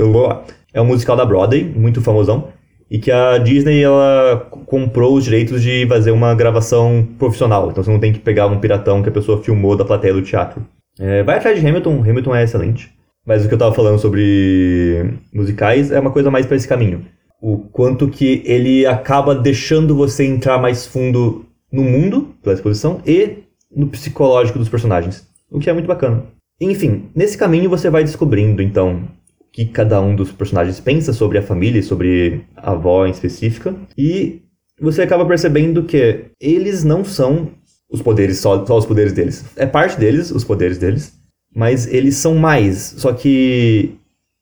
É 0.74 0.82
um 0.82 0.86
musical 0.86 1.16
da 1.16 1.26
Broadway, 1.26 1.64
muito 1.64 2.02
famosão 2.02 2.50
e 2.90 2.98
que 2.98 3.12
a 3.12 3.38
Disney 3.38 3.84
ela 3.84 4.48
comprou 4.66 5.16
os 5.16 5.26
direitos 5.26 5.62
de 5.62 5.86
fazer 5.88 6.12
uma 6.12 6.34
gravação 6.34 7.08
profissional. 7.18 7.70
Então 7.70 7.84
você 7.84 7.92
não 7.92 8.00
tem 8.00 8.14
que 8.14 8.20
pegar 8.20 8.48
um 8.48 8.60
piratão 8.60 9.04
que 9.04 9.10
a 9.10 9.12
pessoa 9.12 9.44
filmou 9.44 9.76
da 9.76 9.86
plateia 9.86 10.14
do 10.14 10.22
teatro. 10.22 10.66
É, 11.00 11.22
vai 11.24 11.38
atrás 11.38 11.60
de 11.60 11.68
Hamilton, 11.68 12.02
Hamilton 12.02 12.36
é 12.36 12.44
excelente. 12.44 12.92
Mas 13.26 13.44
o 13.44 13.50
que 13.50 13.54
eu 13.54 13.58
tava 13.58 13.76
falando 13.76 14.00
sobre 14.00 15.20
musicais 15.34 15.92
é 15.92 16.00
uma 16.00 16.12
coisa 16.12 16.32
mais 16.32 16.46
para 16.46 16.56
esse 16.56 16.68
caminho. 16.68 17.06
O 17.42 17.60
quanto 17.60 18.10
que 18.10 18.42
ele 18.46 18.86
acaba 18.86 19.36
deixando 19.36 19.96
você 19.96 20.26
entrar 20.26 20.58
mais 20.58 20.88
fundo 20.88 21.46
no 21.72 21.84
mundo 21.84 22.34
pela 22.42 22.56
exposição 22.56 23.02
e 23.06 23.44
no 23.76 23.88
psicológico 23.88 24.58
dos 24.58 24.70
personagens. 24.70 25.28
O 25.52 25.60
que 25.60 25.70
é 25.70 25.74
muito 25.74 25.88
bacana. 25.88 26.26
Enfim, 26.60 27.10
nesse 27.14 27.38
caminho 27.38 27.70
você 27.70 27.90
vai 27.90 28.04
descobrindo, 28.04 28.62
então, 28.62 29.08
que 29.52 29.66
cada 29.66 30.02
um 30.02 30.16
dos 30.16 30.32
personagens 30.32 30.80
pensa 30.80 31.14
sobre 31.14 31.38
a 31.38 31.44
família 31.44 31.82
sobre 31.84 32.42
a 32.56 32.72
avó 32.72 33.06
em 33.06 33.12
específica. 33.12 33.76
E 33.98 34.42
você 34.80 35.02
acaba 35.02 35.26
percebendo 35.26 35.84
que 35.84 36.26
eles 36.40 36.84
não 36.84 37.04
são 37.04 37.50
os 37.90 38.02
poderes, 38.02 38.40
só, 38.40 38.66
só 38.66 38.78
os 38.78 38.86
poderes 38.86 39.14
deles. 39.14 39.46
É 39.56 39.66
parte 39.66 40.00
deles, 40.00 40.32
os 40.32 40.44
poderes 40.44 40.78
deles, 40.78 41.14
mas 41.56 41.92
eles 41.92 42.16
são 42.16 42.36
mais. 42.36 42.96
Só 42.98 43.14
que 43.14 43.96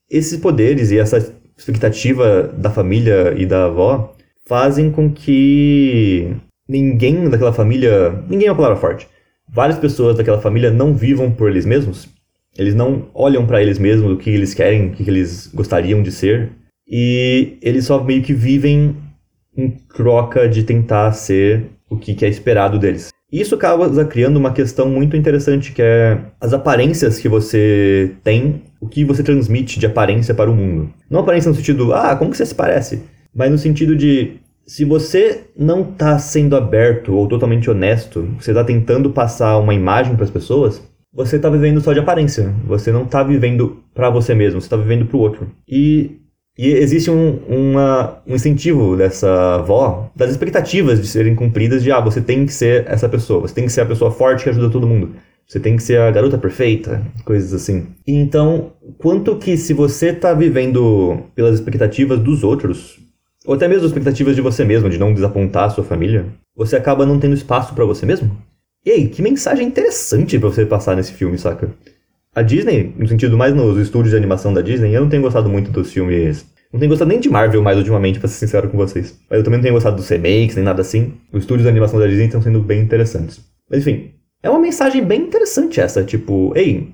esses 0.09 0.39
poderes 0.39 0.91
e 0.91 0.97
essa 0.97 1.33
expectativa 1.57 2.43
da 2.57 2.69
família 2.69 3.33
e 3.37 3.45
da 3.45 3.65
avó 3.65 4.13
fazem 4.47 4.91
com 4.91 5.11
que 5.11 6.35
ninguém 6.67 7.29
daquela 7.29 7.53
família. 7.53 8.23
Ninguém 8.29 8.47
é 8.47 8.51
uma 8.51 8.57
palavra 8.57 8.77
forte. 8.77 9.07
Várias 9.47 9.77
pessoas 9.77 10.17
daquela 10.17 10.41
família 10.41 10.71
não 10.71 10.93
vivam 10.93 11.31
por 11.31 11.49
eles 11.49 11.65
mesmos. 11.65 12.09
Eles 12.57 12.73
não 12.73 13.09
olham 13.13 13.45
para 13.45 13.61
eles 13.61 13.77
mesmos 13.77 14.11
o 14.11 14.17
que 14.17 14.29
eles 14.29 14.53
querem, 14.53 14.87
o 14.87 14.91
que 14.91 15.09
eles 15.09 15.47
gostariam 15.53 16.01
de 16.01 16.11
ser. 16.11 16.51
E 16.87 17.57
eles 17.61 17.85
só 17.85 18.03
meio 18.03 18.23
que 18.23 18.33
vivem 18.33 18.95
em 19.57 19.69
troca 19.69 20.47
de 20.47 20.63
tentar 20.63 21.11
ser 21.13 21.65
o 21.89 21.97
que 21.97 22.25
é 22.25 22.29
esperado 22.29 22.79
deles. 22.79 23.09
Isso 23.31 23.55
acaba 23.55 24.05
criando 24.05 24.37
uma 24.37 24.53
questão 24.53 24.87
muito 24.89 25.17
interessante 25.17 25.71
que 25.71 25.81
é 25.81 26.19
as 26.39 26.53
aparências 26.53 27.19
que 27.19 27.27
você 27.27 28.11
tem, 28.23 28.61
o 28.79 28.87
que 28.87 29.03
você 29.03 29.23
transmite 29.23 29.79
de 29.79 29.85
aparência 29.85 30.33
para 30.33 30.49
o 30.49 30.55
mundo. 30.55 30.91
Não 31.09 31.21
aparência 31.21 31.49
no 31.49 31.55
sentido, 31.55 31.93
ah, 31.93 32.15
como 32.15 32.31
que 32.31 32.37
você 32.37 32.45
se 32.45 32.55
parece? 32.55 33.01
Mas 33.33 33.51
no 33.51 33.57
sentido 33.57 33.95
de, 33.95 34.37
se 34.65 34.85
você 34.85 35.45
não 35.57 35.81
está 35.81 36.17
sendo 36.19 36.55
aberto 36.55 37.13
ou 37.13 37.27
totalmente 37.27 37.69
honesto, 37.69 38.29
você 38.39 38.51
está 38.51 38.63
tentando 38.63 39.09
passar 39.09 39.57
uma 39.57 39.73
imagem 39.73 40.15
para 40.15 40.23
as 40.23 40.31
pessoas, 40.31 40.81
você 41.13 41.37
está 41.37 41.49
vivendo 41.49 41.81
só 41.81 41.93
de 41.93 41.99
aparência. 41.99 42.53
Você 42.65 42.91
não 42.91 43.03
está 43.03 43.23
vivendo 43.23 43.83
para 43.93 44.09
você 44.09 44.35
mesmo, 44.35 44.59
você 44.59 44.67
está 44.67 44.77
vivendo 44.77 45.05
para 45.05 45.17
o 45.17 45.21
outro. 45.21 45.49
E 45.67 46.19
e 46.57 46.69
existe 46.69 47.11
um, 47.11 47.37
uma, 47.49 48.21
um 48.25 48.35
incentivo 48.35 48.95
dessa 48.95 49.55
avó, 49.55 50.09
das 50.15 50.31
expectativas 50.31 51.01
de 51.01 51.07
serem 51.07 51.35
cumpridas, 51.35 51.83
de 51.83 51.91
ah, 51.91 51.99
você 51.99 52.21
tem 52.21 52.45
que 52.45 52.53
ser 52.53 52.85
essa 52.87 53.09
pessoa, 53.09 53.41
você 53.41 53.53
tem 53.53 53.65
que 53.65 53.71
ser 53.71 53.81
a 53.81 53.85
pessoa 53.85 54.09
forte 54.09 54.43
que 54.43 54.49
ajuda 54.49 54.69
todo 54.69 54.87
mundo. 54.87 55.15
Você 55.47 55.59
tem 55.59 55.75
que 55.75 55.83
ser 55.83 55.99
a 55.99 56.09
garota 56.09 56.37
perfeita, 56.37 57.05
coisas 57.23 57.53
assim. 57.53 57.87
Então, 58.07 58.71
quanto 58.97 59.37
que 59.37 59.57
se 59.57 59.73
você 59.73 60.07
está 60.07 60.33
vivendo 60.33 61.19
pelas 61.35 61.55
expectativas 61.55 62.19
dos 62.19 62.43
outros, 62.43 62.99
ou 63.45 63.53
até 63.53 63.67
mesmo 63.67 63.83
as 63.83 63.91
expectativas 63.91 64.35
de 64.35 64.41
você 64.41 64.65
mesmo, 64.65 64.89
de 64.89 64.97
não 64.97 65.13
desapontar 65.13 65.65
a 65.65 65.69
sua 65.69 65.83
família, 65.83 66.25
você 66.55 66.75
acaba 66.75 67.05
não 67.05 67.19
tendo 67.19 67.35
espaço 67.35 67.75
para 67.75 67.85
você 67.85 68.05
mesmo? 68.05 68.35
E 68.83 68.91
aí, 68.91 69.07
que 69.09 69.21
mensagem 69.21 69.67
interessante 69.67 70.39
para 70.39 70.49
você 70.49 70.65
passar 70.65 70.95
nesse 70.95 71.11
filme, 71.11 71.37
saca? 71.37 71.69
A 72.35 72.41
Disney, 72.41 72.93
no 72.97 73.07
sentido 73.07 73.37
mais 73.37 73.55
nos 73.55 73.77
estúdios 73.77 74.11
de 74.11 74.17
animação 74.17 74.53
da 74.53 74.59
Disney, 74.59 74.93
eu 74.93 74.99
não 74.99 75.07
tenho 75.07 75.21
gostado 75.21 75.49
muito 75.49 75.71
dos 75.71 75.93
filmes. 75.93 76.45
Não 76.71 76.77
tenho 76.77 76.89
gostado 76.89 77.07
nem 77.07 77.21
de 77.21 77.29
Marvel 77.29 77.63
mais 77.63 77.77
ultimamente, 77.77 78.19
pra 78.19 78.27
ser 78.27 78.45
sincero 78.45 78.67
com 78.67 78.75
vocês. 78.75 79.17
Mas 79.29 79.39
eu 79.39 79.43
também 79.45 79.59
não 79.59 79.63
tenho 79.63 79.73
gostado 79.73 79.95
dos 79.95 80.09
remakes, 80.09 80.57
nem 80.57 80.65
nada 80.65 80.81
assim. 80.81 81.13
Os 81.31 81.43
estúdios 81.43 81.63
de 81.63 81.69
animação 81.69 81.97
da 81.97 82.05
Disney 82.05 82.25
estão 82.25 82.41
sendo 82.41 82.59
bem 82.59 82.81
interessantes. 82.81 83.39
Mas 83.71 83.79
enfim, 83.79 84.11
é 84.43 84.49
uma 84.49 84.59
mensagem 84.59 85.01
bem 85.01 85.21
interessante 85.21 85.79
essa, 85.79 86.03
tipo, 86.03 86.51
ei, 86.57 86.89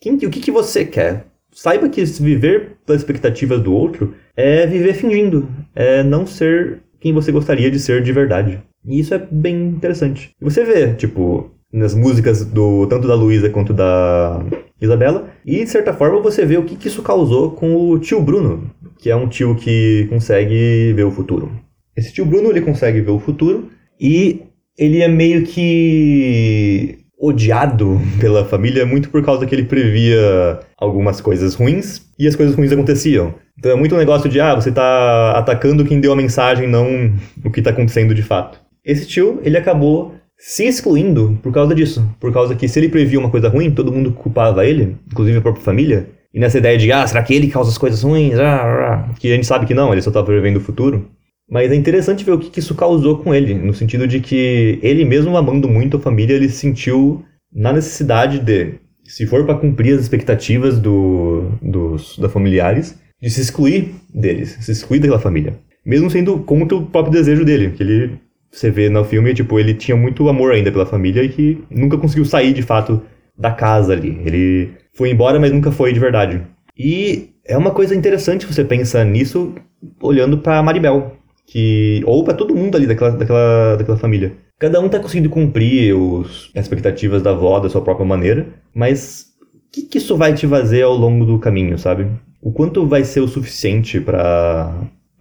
quem, 0.00 0.14
o 0.14 0.30
que, 0.30 0.40
que 0.40 0.52
você 0.52 0.84
quer? 0.84 1.26
Saiba 1.52 1.88
que 1.88 2.04
viver 2.04 2.76
pelas 2.86 3.00
expectativas 3.00 3.60
do 3.60 3.74
outro 3.74 4.14
é 4.36 4.64
viver 4.64 4.94
fingindo, 4.94 5.48
é 5.74 6.04
não 6.04 6.24
ser 6.24 6.82
quem 7.00 7.12
você 7.12 7.32
gostaria 7.32 7.68
de 7.68 7.80
ser 7.80 8.00
de 8.00 8.12
verdade. 8.12 8.62
E 8.86 9.00
isso 9.00 9.12
é 9.12 9.18
bem 9.18 9.70
interessante. 9.70 10.30
E 10.40 10.44
você 10.44 10.64
vê, 10.64 10.94
tipo, 10.94 11.50
nas 11.72 11.94
músicas 11.94 12.44
do 12.44 12.86
tanto 12.86 13.08
da 13.08 13.16
Luísa 13.16 13.50
quanto 13.50 13.72
da 13.72 14.40
Isabela. 14.84 15.30
E 15.44 15.64
de 15.64 15.70
certa 15.70 15.92
forma 15.92 16.20
você 16.20 16.44
vê 16.44 16.56
o 16.56 16.64
que, 16.64 16.76
que 16.76 16.88
isso 16.88 17.02
causou 17.02 17.52
com 17.52 17.76
o 17.76 17.98
tio 17.98 18.20
Bruno, 18.22 18.70
que 18.98 19.10
é 19.10 19.16
um 19.16 19.28
tio 19.28 19.54
que 19.54 20.06
consegue 20.08 20.92
ver 20.94 21.04
o 21.04 21.10
futuro. 21.10 21.50
Esse 21.96 22.12
tio 22.12 22.24
Bruno 22.24 22.50
ele 22.50 22.60
consegue 22.60 23.00
ver 23.00 23.10
o 23.10 23.20
futuro 23.20 23.68
e 24.00 24.42
ele 24.78 25.02
é 25.02 25.08
meio 25.08 25.44
que 25.44 26.98
odiado 27.18 28.00
pela 28.20 28.44
família 28.44 28.84
muito 28.84 29.08
por 29.08 29.24
causa 29.24 29.46
que 29.46 29.54
ele 29.54 29.64
previa 29.64 30.60
algumas 30.76 31.20
coisas 31.20 31.54
ruins 31.54 32.02
e 32.18 32.26
as 32.26 32.36
coisas 32.36 32.54
ruins 32.54 32.72
aconteciam. 32.72 33.34
Então 33.58 33.70
é 33.70 33.76
muito 33.76 33.94
um 33.94 33.98
negócio 33.98 34.28
de, 34.28 34.40
ah, 34.40 34.54
você 34.54 34.70
tá 34.70 35.32
atacando 35.38 35.84
quem 35.84 36.00
deu 36.00 36.12
a 36.12 36.16
mensagem, 36.16 36.68
não 36.68 37.14
o 37.44 37.50
que 37.50 37.62
tá 37.62 37.70
acontecendo 37.70 38.14
de 38.14 38.22
fato. 38.22 38.60
Esse 38.84 39.06
tio, 39.06 39.40
ele 39.42 39.56
acabou 39.56 40.14
se 40.46 40.64
excluindo 40.66 41.38
por 41.42 41.50
causa 41.50 41.74
disso. 41.74 42.06
Por 42.20 42.30
causa 42.30 42.54
que 42.54 42.68
se 42.68 42.78
ele 42.78 42.90
previa 42.90 43.18
uma 43.18 43.30
coisa 43.30 43.48
ruim, 43.48 43.70
todo 43.70 43.90
mundo 43.90 44.12
culpava 44.12 44.66
ele, 44.66 44.94
inclusive 45.10 45.38
a 45.38 45.40
própria 45.40 45.64
família. 45.64 46.06
E 46.34 46.38
nessa 46.38 46.58
ideia 46.58 46.76
de, 46.76 46.92
ah, 46.92 47.06
será 47.06 47.22
que 47.22 47.32
ele 47.32 47.48
causa 47.48 47.70
as 47.70 47.78
coisas 47.78 48.02
ruins? 48.02 48.38
Ah, 48.38 49.06
ah, 49.08 49.14
que 49.18 49.32
a 49.32 49.34
gente 49.34 49.46
sabe 49.46 49.64
que 49.64 49.72
não, 49.72 49.90
ele 49.90 50.02
só 50.02 50.10
estava 50.10 50.26
prevendo 50.26 50.58
o 50.58 50.60
futuro. 50.60 51.08
Mas 51.50 51.72
é 51.72 51.74
interessante 51.74 52.24
ver 52.24 52.32
o 52.32 52.38
que, 52.38 52.50
que 52.50 52.58
isso 52.58 52.74
causou 52.74 53.18
com 53.18 53.34
ele, 53.34 53.54
no 53.54 53.72
sentido 53.72 54.06
de 54.06 54.20
que 54.20 54.78
ele 54.82 55.02
mesmo 55.06 55.34
amando 55.34 55.66
muito 55.66 55.96
a 55.96 56.00
família, 56.00 56.34
ele 56.34 56.50
se 56.50 56.56
sentiu 56.56 57.24
na 57.50 57.72
necessidade 57.72 58.38
de, 58.38 58.74
se 59.02 59.26
for 59.26 59.46
para 59.46 59.54
cumprir 59.54 59.94
as 59.94 60.02
expectativas 60.02 60.78
do, 60.78 61.52
dos 61.62 62.18
da 62.18 62.28
familiares, 62.28 62.98
de 63.20 63.30
se 63.30 63.40
excluir 63.40 63.94
deles, 64.14 64.58
se 64.60 64.72
excluir 64.72 64.98
daquela 64.98 65.18
família. 65.18 65.54
Mesmo 65.86 66.10
sendo 66.10 66.38
contra 66.40 66.76
o 66.76 66.84
próprio 66.84 67.12
desejo 67.12 67.46
dele, 67.46 67.70
que 67.70 67.82
ele 67.82 68.18
você 68.54 68.70
vê 68.70 68.88
no 68.88 69.04
filme, 69.04 69.34
tipo, 69.34 69.58
ele 69.58 69.74
tinha 69.74 69.96
muito 69.96 70.28
amor 70.28 70.52
ainda 70.52 70.70
pela 70.70 70.86
família 70.86 71.24
e 71.24 71.28
que 71.28 71.64
nunca 71.68 71.98
conseguiu 71.98 72.24
sair 72.24 72.52
de 72.52 72.62
fato 72.62 73.02
da 73.36 73.50
casa 73.50 73.92
ali. 73.92 74.20
Ele 74.24 74.70
foi 74.92 75.10
embora, 75.10 75.40
mas 75.40 75.50
nunca 75.50 75.72
foi 75.72 75.92
de 75.92 75.98
verdade. 75.98 76.40
E 76.78 77.30
é 77.44 77.58
uma 77.58 77.72
coisa 77.72 77.96
interessante 77.96 78.46
você 78.46 78.64
pensar 78.64 79.04
nisso 79.04 79.52
olhando 80.00 80.38
para 80.38 80.62
Maribel, 80.62 81.16
que 81.48 82.00
ou 82.06 82.22
para 82.22 82.34
todo 82.34 82.54
mundo 82.54 82.76
ali 82.76 82.86
daquela, 82.86 83.10
daquela, 83.10 83.76
daquela 83.76 83.98
família. 83.98 84.32
Cada 84.60 84.80
um 84.80 84.88
tá 84.88 85.00
conseguindo 85.00 85.28
cumprir 85.28 85.92
os, 85.92 86.52
as 86.54 86.64
expectativas 86.64 87.22
da 87.22 87.30
avó 87.30 87.58
da 87.58 87.68
sua 87.68 87.82
própria 87.82 88.06
maneira, 88.06 88.46
mas 88.72 89.32
o 89.42 89.72
que, 89.72 89.82
que 89.82 89.98
isso 89.98 90.16
vai 90.16 90.32
te 90.32 90.46
fazer 90.46 90.82
ao 90.82 90.94
longo 90.94 91.24
do 91.24 91.40
caminho, 91.40 91.76
sabe? 91.76 92.06
O 92.40 92.52
quanto 92.52 92.86
vai 92.86 93.02
ser 93.02 93.18
o 93.18 93.26
suficiente 93.26 94.00
para 94.00 94.72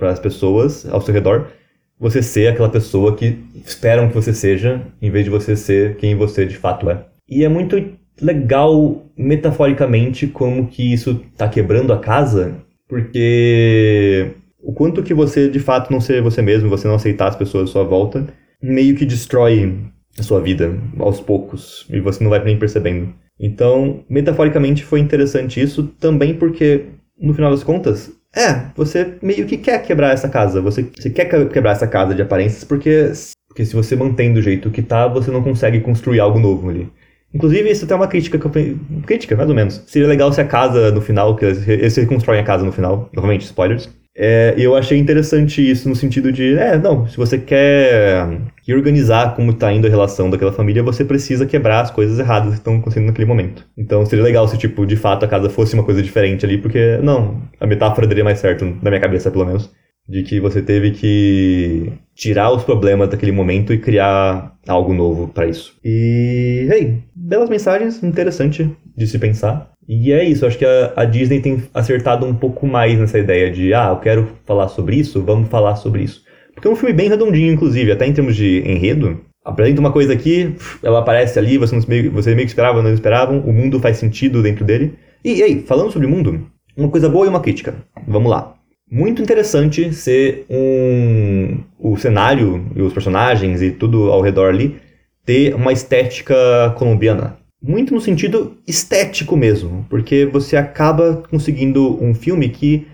as 0.01 0.19
pessoas 0.19 0.87
ao 0.87 1.01
seu 1.01 1.11
redor 1.11 1.47
você 2.03 2.21
ser 2.21 2.47
aquela 2.47 2.67
pessoa 2.67 3.15
que 3.15 3.39
esperam 3.65 4.09
que 4.09 4.13
você 4.13 4.33
seja, 4.33 4.81
em 5.01 5.09
vez 5.09 5.23
de 5.23 5.31
você 5.31 5.55
ser 5.55 5.95
quem 5.95 6.15
você 6.17 6.45
de 6.45 6.57
fato 6.57 6.89
é. 6.89 7.05
E 7.29 7.45
é 7.45 7.47
muito 7.47 7.81
legal, 8.21 9.05
metaforicamente, 9.17 10.27
como 10.27 10.67
que 10.67 10.91
isso 10.91 11.21
tá 11.37 11.47
quebrando 11.47 11.93
a 11.93 11.97
casa, 11.97 12.55
porque 12.89 14.31
o 14.61 14.73
quanto 14.73 15.01
que 15.01 15.13
você 15.13 15.47
de 15.47 15.59
fato 15.59 15.93
não 15.93 16.01
ser 16.01 16.21
você 16.21 16.41
mesmo, 16.41 16.69
você 16.69 16.89
não 16.89 16.95
aceitar 16.95 17.29
as 17.29 17.37
pessoas 17.37 17.69
à 17.69 17.71
sua 17.71 17.85
volta, 17.85 18.27
meio 18.61 18.95
que 18.95 19.05
destrói 19.05 19.73
a 20.19 20.23
sua 20.23 20.41
vida 20.41 20.77
aos 20.99 21.21
poucos, 21.21 21.87
e 21.89 22.01
você 22.01 22.21
não 22.21 22.29
vai 22.29 22.43
nem 22.43 22.59
percebendo. 22.59 23.13
Então, 23.39 24.03
metaforicamente 24.09 24.83
foi 24.83 24.99
interessante 24.99 25.61
isso, 25.61 25.83
também 26.01 26.33
porque, 26.33 26.83
no 27.17 27.33
final 27.33 27.51
das 27.51 27.63
contas, 27.63 28.11
é, 28.35 28.65
você 28.75 29.15
meio 29.21 29.45
que 29.45 29.57
quer 29.57 29.81
quebrar 29.83 30.11
essa 30.11 30.27
casa. 30.27 30.61
Você, 30.61 30.83
você 30.97 31.09
quer 31.09 31.25
quebrar 31.49 31.71
essa 31.71 31.87
casa 31.87 32.15
de 32.15 32.21
aparências 32.21 32.63
porque, 32.63 33.11
porque 33.47 33.65
se 33.65 33.75
você 33.75 33.95
mantém 33.95 34.33
do 34.33 34.41
jeito 34.41 34.71
que 34.71 34.81
tá, 34.81 35.07
você 35.07 35.29
não 35.29 35.43
consegue 35.43 35.79
construir 35.81 36.19
algo 36.19 36.39
novo 36.39 36.69
ali. 36.69 36.91
Inclusive, 37.33 37.69
isso 37.69 37.85
até 37.85 37.93
é 37.93 37.97
uma 37.97 38.07
crítica 38.07 38.37
que 38.37 38.45
eu 38.45 38.79
Crítica, 39.05 39.35
mais 39.35 39.49
ou 39.49 39.55
menos. 39.55 39.83
Seria 39.87 40.07
legal 40.07 40.31
se 40.31 40.39
a 40.39 40.45
casa 40.45 40.91
no 40.91 41.01
final, 41.01 41.35
que 41.35 41.45
eles 41.45 41.95
reconstroem 41.95 42.39
a 42.39 42.43
casa 42.43 42.63
no 42.63 42.71
final, 42.71 43.09
novamente, 43.13 43.45
spoilers. 43.45 43.89
É, 44.15 44.53
eu 44.57 44.75
achei 44.75 44.97
interessante 44.99 45.59
isso 45.67 45.89
no 45.89 45.95
sentido 45.95 46.31
de, 46.31 46.55
é, 46.55 46.77
não, 46.77 47.07
se 47.07 47.17
você 47.17 47.37
quer 47.37 48.27
organizar 48.69 49.35
como 49.35 49.51
está 49.51 49.73
indo 49.73 49.87
a 49.87 49.89
relação 49.89 50.29
daquela 50.29 50.53
família, 50.53 50.83
você 50.83 51.03
precisa 51.03 51.45
quebrar 51.47 51.81
as 51.81 51.89
coisas 51.89 52.19
erradas 52.19 52.51
que 52.51 52.59
estão 52.59 52.75
acontecendo 52.75 53.07
naquele 53.07 53.27
momento. 53.27 53.65
Então 53.77 54.05
seria 54.05 54.23
legal 54.23 54.47
se, 54.47 54.57
tipo, 54.57 54.85
de 54.85 54.95
fato 54.95 55.25
a 55.25 55.27
casa 55.27 55.49
fosse 55.49 55.73
uma 55.73 55.83
coisa 55.83 56.01
diferente 56.01 56.45
ali, 56.45 56.59
porque, 56.59 56.97
não, 57.01 57.41
a 57.59 57.65
metáfora 57.65 58.05
daria 58.05 58.23
mais 58.23 58.39
certo, 58.39 58.65
na 58.81 58.89
minha 58.91 59.01
cabeça 59.01 59.31
pelo 59.31 59.45
menos, 59.45 59.71
de 60.07 60.21
que 60.23 60.39
você 60.39 60.61
teve 60.61 60.91
que 60.91 61.93
tirar 62.13 62.51
os 62.51 62.63
problemas 62.63 63.09
daquele 63.09 63.31
momento 63.31 63.73
e 63.73 63.79
criar 63.79 64.53
algo 64.67 64.93
novo 64.93 65.29
para 65.29 65.47
isso. 65.47 65.75
E, 65.83 66.67
hey, 66.71 67.03
belas 67.15 67.49
mensagens, 67.49 68.03
interessante 68.03 68.69
de 68.95 69.07
se 69.07 69.17
pensar. 69.17 69.72
E 69.87 70.11
é 70.11 70.23
isso, 70.23 70.45
acho 70.45 70.57
que 70.57 70.65
a, 70.65 70.93
a, 70.95 71.05
Disney 71.05 71.41
tem 71.41 71.63
acertado 71.73 72.25
um 72.25 72.33
pouco 72.33 72.65
mais 72.65 72.97
nessa 72.97 73.19
ideia 73.19 73.51
de, 73.51 73.73
ah, 73.73 73.89
eu 73.89 73.97
quero 73.97 74.29
falar 74.45 74.69
sobre 74.69 74.95
isso, 74.95 75.21
vamos 75.21 75.49
falar 75.49 75.75
sobre 75.75 76.03
isso. 76.03 76.23
Porque 76.53 76.67
é 76.67 76.71
um 76.71 76.75
filme 76.75 76.93
bem 76.93 77.09
redondinho, 77.09 77.51
inclusive, 77.51 77.91
até 77.91 78.05
em 78.05 78.13
termos 78.13 78.35
de 78.35 78.59
enredo. 78.65 79.19
Apresenta 79.43 79.81
uma 79.81 79.91
coisa 79.91 80.13
aqui, 80.13 80.55
ela 80.81 80.99
aparece 80.99 81.37
ali, 81.37 81.57
você, 81.57 81.75
não, 81.75 81.81
você 82.11 82.33
meio 82.33 82.45
que 82.45 82.51
esperava, 82.51 82.81
não 82.81 82.93
esperavam, 82.93 83.39
o 83.39 83.51
mundo 83.51 83.79
faz 83.79 83.97
sentido 83.97 84.41
dentro 84.41 84.63
dele. 84.63 84.93
E, 85.23 85.35
e 85.35 85.43
aí, 85.43 85.61
falando 85.61 85.91
sobre 85.91 86.07
o 86.07 86.09
mundo, 86.09 86.47
uma 86.77 86.89
coisa 86.89 87.09
boa 87.09 87.25
e 87.25 87.29
uma 87.29 87.41
crítica. 87.41 87.75
Vamos 88.07 88.31
lá. 88.31 88.55
Muito 88.89 89.21
interessante 89.21 89.93
ser 89.93 90.45
um. 90.49 91.57
o 91.79 91.97
cenário 91.97 92.71
e 92.75 92.81
os 92.81 92.93
personagens 92.93 93.61
e 93.61 93.71
tudo 93.71 94.11
ao 94.11 94.21
redor 94.21 94.49
ali 94.49 94.77
ter 95.25 95.55
uma 95.55 95.71
estética 95.71 96.35
colombiana 96.77 97.37
muito 97.63 97.93
no 97.93 98.01
sentido 98.01 98.57
estético 98.67 99.37
mesmo, 99.37 99.85
porque 99.89 100.25
você 100.25 100.57
acaba 100.57 101.23
conseguindo 101.29 101.97
um 102.03 102.13
filme 102.13 102.49
que 102.49 102.85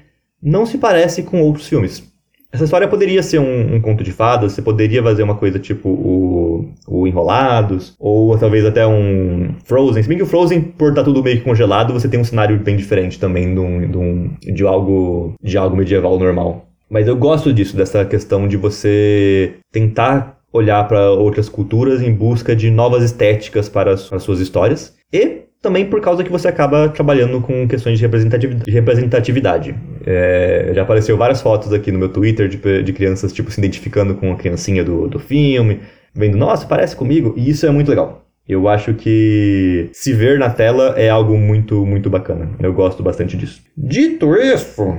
não 0.41 0.65
se 0.65 0.77
parece 0.77 1.23
com 1.23 1.41
outros 1.41 1.67
filmes. 1.67 2.07
Essa 2.51 2.63
história 2.63 2.87
poderia 2.87 3.21
ser 3.21 3.39
um, 3.39 3.75
um 3.75 3.81
conto 3.81 4.03
de 4.03 4.11
fadas, 4.11 4.53
você 4.53 4.61
poderia 4.61 5.03
fazer 5.03 5.21
uma 5.21 5.35
coisa 5.35 5.59
tipo 5.59 5.87
o, 5.89 6.73
o 6.87 7.07
Enrolados, 7.07 7.95
ou 7.99 8.35
talvez 8.37 8.65
até 8.65 8.87
um 8.87 9.53
Frozen. 9.65 10.01
Se 10.01 10.09
bem 10.09 10.17
que 10.17 10.23
o 10.23 10.27
Frozen, 10.27 10.61
por 10.61 10.89
estar 10.89 11.01
tá 11.01 11.05
tudo 11.05 11.23
meio 11.23 11.37
que 11.37 11.43
congelado, 11.43 11.93
você 11.93 12.07
tem 12.07 12.19
um 12.19 12.23
cenário 12.23 12.57
bem 12.57 12.75
diferente 12.75 13.19
também 13.19 13.53
de, 13.53 13.59
um, 13.59 13.91
de, 13.91 13.97
um, 13.97 14.31
de 14.41 14.65
algo, 14.65 15.35
de 15.43 15.57
algo 15.57 15.75
medieval 15.75 16.17
normal. 16.17 16.65
Mas 16.89 17.07
eu 17.07 17.15
gosto 17.15 17.53
disso, 17.53 17.77
dessa 17.77 18.03
questão 18.03 18.47
de 18.47 18.57
você 18.57 19.57
tentar 19.71 20.38
olhar 20.51 20.87
para 20.87 21.11
outras 21.11 21.47
culturas 21.47 22.01
em 22.01 22.13
busca 22.13 22.55
de 22.55 22.69
novas 22.69 23.03
estéticas 23.03 23.69
para 23.69 23.93
as, 23.93 24.01
suas 24.01 24.39
histórias. 24.39 24.95
E 25.11 25.43
também 25.61 25.85
por 25.85 25.99
causa 26.01 26.23
que 26.23 26.31
você 26.31 26.47
acaba 26.47 26.89
trabalhando 26.89 27.41
com 27.41 27.67
questões 27.67 27.97
de 27.97 28.05
representatividade. 28.05 28.65
De 28.65 28.71
representatividade. 28.71 29.75
É, 30.05 30.71
já 30.73 30.83
apareceu 30.83 31.17
várias 31.17 31.41
fotos 31.41 31.73
aqui 31.73 31.91
no 31.91 31.99
meu 31.99 32.09
Twitter 32.09 32.47
de, 32.47 32.83
de 32.83 32.93
crianças 32.93 33.33
tipo 33.33 33.51
se 33.51 33.59
identificando 33.59 34.15
com 34.15 34.31
a 34.31 34.35
criancinha 34.35 34.83
do, 34.83 35.07
do 35.07 35.19
filme, 35.19 35.81
vendo, 36.13 36.37
nossa, 36.37 36.65
parece 36.65 36.95
comigo, 36.95 37.33
e 37.35 37.49
isso 37.49 37.65
é 37.65 37.69
muito 37.69 37.89
legal. 37.89 38.25
Eu 38.47 38.67
acho 38.67 38.95
que 38.95 39.89
se 39.93 40.11
ver 40.11 40.39
na 40.39 40.49
tela 40.49 40.95
é 40.97 41.07
algo 41.07 41.37
muito, 41.37 41.85
muito 41.85 42.09
bacana. 42.09 42.49
Eu 42.59 42.73
gosto 42.73 43.03
bastante 43.03 43.37
disso. 43.37 43.61
Dito 43.77 44.35
isso, 44.35 44.97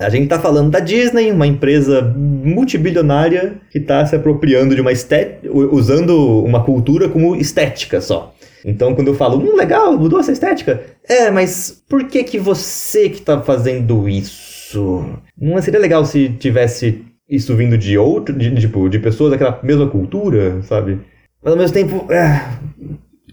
a 0.00 0.08
gente 0.08 0.28
tá 0.28 0.40
falando 0.40 0.70
da 0.70 0.80
Disney, 0.80 1.30
uma 1.30 1.46
empresa 1.46 2.00
multibilionária 2.02 3.60
que 3.70 3.78
está 3.78 4.04
se 4.06 4.16
apropriando 4.16 4.74
de 4.74 4.80
uma 4.80 4.90
estética, 4.90 5.48
usando 5.52 6.42
uma 6.42 6.64
cultura 6.64 7.08
como 7.08 7.36
estética 7.36 8.00
só. 8.00 8.34
Então, 8.64 8.94
quando 8.94 9.08
eu 9.08 9.14
falo, 9.14 9.38
hum, 9.38 9.56
legal, 9.56 9.96
mudou 9.96 10.18
essa 10.18 10.32
estética. 10.32 10.82
É, 11.06 11.30
mas 11.30 11.82
por 11.88 12.04
que 12.04 12.24
que 12.24 12.38
você 12.38 13.10
que 13.10 13.20
tá 13.20 13.40
fazendo 13.42 14.08
isso? 14.08 15.04
Não 15.38 15.60
seria 15.60 15.80
legal 15.80 16.04
se 16.06 16.30
tivesse 16.30 17.04
isso 17.28 17.54
vindo 17.54 17.76
de 17.76 17.96
outro, 17.98 18.36
de, 18.36 18.54
tipo, 18.54 18.88
de 18.88 18.98
pessoas 18.98 19.30
daquela 19.30 19.60
mesma 19.62 19.86
cultura, 19.86 20.62
sabe? 20.62 20.98
Mas 21.42 21.52
ao 21.52 21.58
mesmo 21.58 21.74
tempo, 21.74 22.12
é, 22.12 22.42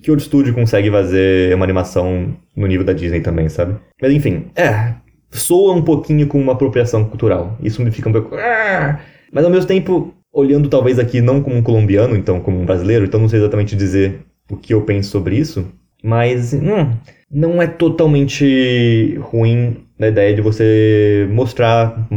que 0.01 0.11
outro 0.11 0.23
estúdio 0.23 0.53
consegue 0.53 0.91
fazer 0.91 1.55
uma 1.55 1.65
animação 1.65 2.35
no 2.55 2.67
nível 2.67 2.85
da 2.85 2.93
Disney 2.93 3.21
também, 3.21 3.49
sabe? 3.49 3.75
Mas 4.01 4.11
enfim, 4.11 4.47
é, 4.55 4.93
soa 5.31 5.73
um 5.73 5.81
pouquinho 5.81 6.27
com 6.27 6.39
uma 6.39 6.53
apropriação 6.53 7.05
cultural. 7.05 7.57
Isso 7.61 7.81
me 7.81 7.91
fica 7.91 8.09
um 8.09 8.13
pouco. 8.13 8.35
É, 8.35 8.99
mas 9.31 9.43
ao 9.43 9.51
mesmo 9.51 9.67
tempo, 9.67 10.13
olhando 10.31 10.69
talvez 10.69 10.99
aqui 10.99 11.21
não 11.21 11.41
como 11.41 11.55
um 11.55 11.63
colombiano, 11.63 12.15
então 12.15 12.39
como 12.39 12.59
um 12.59 12.65
brasileiro, 12.65 13.05
então 13.05 13.19
não 13.19 13.29
sei 13.29 13.39
exatamente 13.39 13.75
dizer 13.75 14.19
o 14.49 14.55
que 14.55 14.73
eu 14.73 14.81
penso 14.81 15.09
sobre 15.09 15.37
isso, 15.37 15.67
mas 16.03 16.53
hum, 16.53 16.91
não 17.29 17.61
é 17.61 17.67
totalmente 17.67 19.15
ruim 19.19 19.77
na 19.99 20.07
ideia 20.07 20.35
de 20.35 20.41
você 20.41 21.27
mostrar 21.31 22.07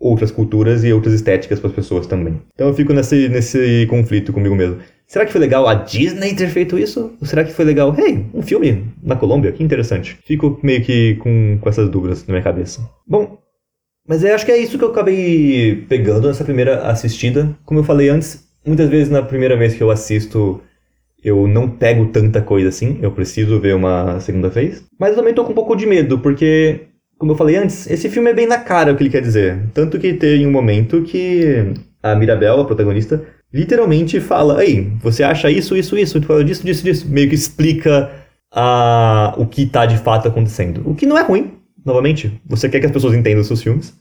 outras 0.00 0.30
culturas 0.30 0.82
e 0.82 0.92
outras 0.92 1.14
estéticas 1.14 1.60
para 1.60 1.68
as 1.68 1.76
pessoas 1.76 2.06
também. 2.06 2.40
Então 2.54 2.68
eu 2.68 2.74
fico 2.74 2.92
nesse, 2.92 3.28
nesse 3.28 3.86
conflito 3.90 4.32
comigo 4.32 4.56
mesmo. 4.56 4.78
Será 5.06 5.26
que 5.26 5.32
foi 5.32 5.40
legal 5.40 5.68
a 5.68 5.74
Disney 5.74 6.34
ter 6.34 6.48
feito 6.48 6.78
isso? 6.78 7.12
Ou 7.20 7.26
será 7.26 7.44
que 7.44 7.52
foi 7.52 7.64
legal, 7.64 7.94
hey, 7.98 8.26
um 8.32 8.40
filme 8.40 8.86
na 9.02 9.16
Colômbia? 9.16 9.52
Que 9.52 9.62
interessante. 9.62 10.18
Fico 10.24 10.58
meio 10.62 10.82
que 10.82 11.16
com, 11.16 11.58
com 11.60 11.68
essas 11.68 11.88
dúvidas 11.90 12.26
na 12.26 12.32
minha 12.32 12.42
cabeça. 12.42 12.80
Bom, 13.06 13.38
mas 14.08 14.24
eu 14.24 14.34
acho 14.34 14.46
que 14.46 14.52
é 14.52 14.56
isso 14.56 14.78
que 14.78 14.84
eu 14.84 14.90
acabei 14.90 15.84
pegando 15.88 16.28
nessa 16.28 16.44
primeira 16.44 16.82
assistida. 16.82 17.54
Como 17.64 17.80
eu 17.80 17.84
falei 17.84 18.08
antes, 18.08 18.48
muitas 18.64 18.88
vezes 18.88 19.10
na 19.10 19.22
primeira 19.22 19.56
vez 19.56 19.74
que 19.74 19.82
eu 19.82 19.90
assisto 19.90 20.62
eu 21.22 21.46
não 21.46 21.68
pego 21.68 22.06
tanta 22.06 22.40
coisa 22.40 22.68
assim, 22.68 22.98
eu 23.02 23.12
preciso 23.12 23.60
ver 23.60 23.74
uma 23.74 24.18
segunda 24.20 24.48
vez. 24.48 24.82
Mas 24.98 25.10
eu 25.10 25.16
também 25.16 25.34
tô 25.34 25.44
com 25.44 25.52
um 25.52 25.54
pouco 25.54 25.76
de 25.76 25.86
medo, 25.86 26.18
porque, 26.18 26.88
como 27.20 27.32
eu 27.32 27.36
falei 27.36 27.56
antes, 27.56 27.86
esse 27.90 28.08
filme 28.08 28.30
é 28.30 28.34
bem 28.34 28.46
na 28.46 28.56
cara 28.56 28.90
o 28.90 28.96
que 28.96 29.02
ele 29.02 29.10
quer 29.10 29.20
dizer. 29.20 29.60
Tanto 29.74 29.98
que 29.98 30.14
tem 30.14 30.46
um 30.46 30.50
momento 30.50 31.02
que 31.02 31.74
a 32.02 32.14
Mirabel, 32.14 32.58
a 32.58 32.64
protagonista, 32.64 33.22
literalmente 33.52 34.18
fala: 34.20 34.64
Ei, 34.64 34.90
você 35.02 35.22
acha 35.22 35.50
isso, 35.50 35.76
isso, 35.76 35.98
isso, 35.98 36.18
tu 36.18 36.26
fala 36.26 36.42
disso, 36.42 36.64
disso, 36.64 36.82
disso. 36.82 37.06
Meio 37.06 37.28
que 37.28 37.34
explica 37.34 38.10
a, 38.50 39.34
o 39.36 39.44
que 39.44 39.66
tá 39.66 39.84
de 39.84 39.98
fato 39.98 40.28
acontecendo. 40.28 40.80
O 40.86 40.94
que 40.94 41.04
não 41.04 41.18
é 41.18 41.22
ruim, 41.22 41.58
novamente. 41.84 42.40
Você 42.46 42.70
quer 42.70 42.80
que 42.80 42.86
as 42.86 42.92
pessoas 42.92 43.14
entendam 43.14 43.44
seus 43.44 43.62
filmes. 43.62 43.94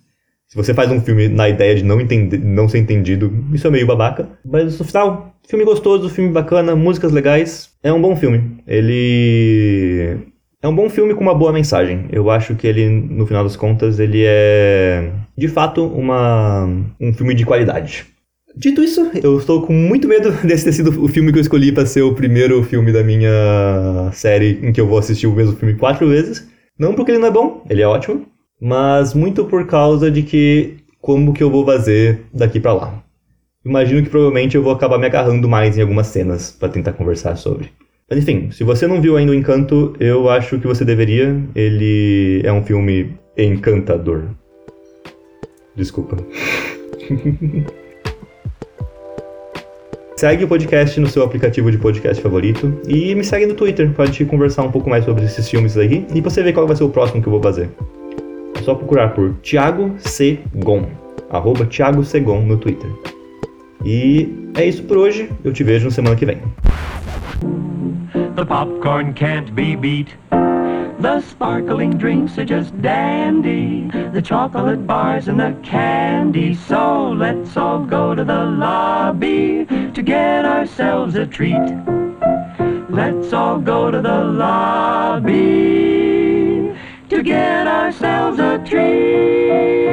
Se 0.48 0.56
você 0.56 0.74
faz 0.74 0.90
um 0.90 1.02
filme 1.02 1.28
na 1.28 1.50
ideia 1.50 1.76
de 1.76 1.84
não, 1.84 2.00
entender, 2.00 2.40
não 2.40 2.70
ser 2.70 2.80
entendido, 2.80 3.46
isso 3.54 3.68
é 3.68 3.70
meio 3.70 3.86
babaca. 3.86 4.30
Mas 4.46 4.80
no 4.80 4.86
final, 4.86 5.36
filme 5.46 5.66
gostoso, 5.66 6.10
filme 6.10 6.32
bacana, 6.32 6.74
músicas 6.74 7.12
legais. 7.12 7.70
É 7.84 7.92
um 7.92 8.02
bom 8.02 8.16
filme. 8.16 8.64
Ele. 8.66 10.29
É 10.62 10.68
um 10.68 10.76
bom 10.76 10.90
filme 10.90 11.14
com 11.14 11.22
uma 11.22 11.34
boa 11.34 11.54
mensagem. 11.54 12.06
Eu 12.12 12.30
acho 12.30 12.56
que 12.56 12.68
ele, 12.68 12.90
no 12.90 13.26
final 13.26 13.44
das 13.44 13.56
contas, 13.56 14.00
ele 14.00 14.24
é. 14.26 15.12
De 15.38 15.48
fato, 15.48 15.86
uma, 15.86 16.66
um 17.00 17.14
filme 17.14 17.34
de 17.34 17.46
qualidade. 17.46 18.06
Dito 18.58 18.84
isso, 18.84 19.10
eu 19.24 19.38
estou 19.38 19.62
com 19.66 19.72
muito 19.72 20.08
medo 20.08 20.32
desse 20.46 20.66
ter 20.66 20.74
sido 20.74 21.04
o 21.04 21.08
filme 21.08 21.32
que 21.32 21.38
eu 21.38 21.42
escolhi 21.42 21.72
para 21.72 21.86
ser 21.86 22.02
o 22.02 22.14
primeiro 22.14 22.62
filme 22.64 22.92
da 22.92 23.04
minha 23.04 24.10
série 24.12 24.60
em 24.62 24.74
que 24.74 24.82
eu 24.82 24.88
vou 24.88 24.98
assistir 24.98 25.28
o 25.28 25.36
mesmo 25.36 25.56
filme 25.56 25.76
quatro 25.76 26.10
vezes. 26.10 26.50
Não 26.78 26.94
porque 26.94 27.12
ele 27.12 27.20
não 27.20 27.28
é 27.28 27.32
bom, 27.32 27.64
ele 27.70 27.82
é 27.82 27.88
ótimo 27.88 28.26
mas 28.60 29.14
muito 29.14 29.46
por 29.46 29.66
causa 29.68 30.12
de 30.12 30.24
que 30.24 30.78
como 31.00 31.34
que 31.34 31.42
eu 31.42 31.50
vou 31.50 31.66
fazer 31.66 32.26
daqui 32.34 32.60
para 32.60 32.74
lá. 32.74 33.04
Imagino 33.64 34.04
que 34.04 34.10
provavelmente 34.10 34.56
eu 34.56 34.64
vou 34.64 34.74
acabar 34.74 34.98
me 34.98 35.06
agarrando 35.06 35.48
mais 35.48 35.78
em 35.78 35.82
algumas 35.82 36.08
cenas 36.08 36.52
para 36.52 36.70
tentar 36.70 36.94
conversar 36.94 37.38
sobre. 37.38 37.72
Mas 38.10 38.20
enfim, 38.20 38.50
se 38.52 38.64
você 38.64 38.88
não 38.88 39.02
viu 39.02 39.18
ainda 39.18 39.32
o 39.32 39.36
Encanto, 39.36 39.96
eu 40.00 40.30
acho 40.30 40.60
que 40.60 40.68
você 40.68 40.84
deveria. 40.84 41.40
Ele 41.56 42.42
é 42.44 42.52
um 42.52 42.64
filme 42.64 43.16
encantador. 43.38 44.24
Desculpa. 45.76 46.18
segue 50.20 50.44
o 50.44 50.50
podcast 50.50 51.00
no 51.00 51.08
seu 51.08 51.24
aplicativo 51.24 51.72
de 51.72 51.78
podcast 51.78 52.22
favorito 52.22 52.78
e 52.86 53.16
me 53.16 53.24
segue 53.24 53.46
no 53.46 53.54
Twitter 53.54 53.90
pra 53.94 54.06
gente 54.06 54.26
conversar 54.26 54.64
um 54.64 54.72
pouco 54.72 54.90
mais 54.90 55.06
sobre 55.06 55.24
esses 55.24 55.50
filmes 55.50 55.78
aí 55.78 56.06
e 56.14 56.20
você 56.20 56.44
ver 56.44 56.52
qual 56.52 56.68
vai 56.68 56.76
ser 56.76 56.84
o 56.84 56.90
próximo 56.90 57.22
que 57.22 57.30
eu 57.30 57.32
vou 57.32 57.42
fazer. 57.42 57.70
É 58.54 58.62
só 58.62 58.76
procurar 58.76 59.14
por 59.14 59.36
Thiago 59.36 59.96
C. 59.98 60.40
Gon, 60.56 60.90
arroba 61.30 61.66
Thiago 61.66 62.04
Segon 62.04 62.42
no 62.42 62.58
Twitter. 62.58 62.90
E 63.86 64.28
é 64.58 64.66
isso 64.66 64.84
por 64.84 64.98
hoje, 64.98 65.30
eu 65.42 65.54
te 65.54 65.64
vejo 65.64 65.86
na 65.86 65.92
semana 65.92 66.18
que 66.18 66.26
vem. 66.26 66.40
the 68.40 68.46
popcorn 68.46 69.14
can't 69.14 69.54
be 69.54 69.76
beat. 69.76 70.16
The 70.32 71.20
sparkling 71.20 71.98
drinks 71.98 72.38
are 72.38 72.46
just 72.46 72.82
dandy. 72.82 73.90
The 74.14 74.22
chocolate 74.22 74.88
bars 74.88 75.28
and 75.28 75.38
the 75.38 75.54
candy. 75.62 76.56
So 76.56 77.10
let's 77.10 77.58
all 77.58 77.84
go 77.84 78.16
to 78.16 78.24
the 78.24 78.46
lobby 78.46 79.66
to 79.94 80.02
get 80.02 80.46
ourselves 80.46 81.16
a 81.16 81.26
treat. 81.26 81.68
Let's 82.90 83.34
all 83.34 83.60
go 83.60 83.92
to 83.92 84.02
the 84.02 84.24
lobby 84.24 85.34
to 87.10 87.22
get 87.22 87.68
ourselves 87.68 88.40
a 88.40 88.58
treat. 88.60 89.89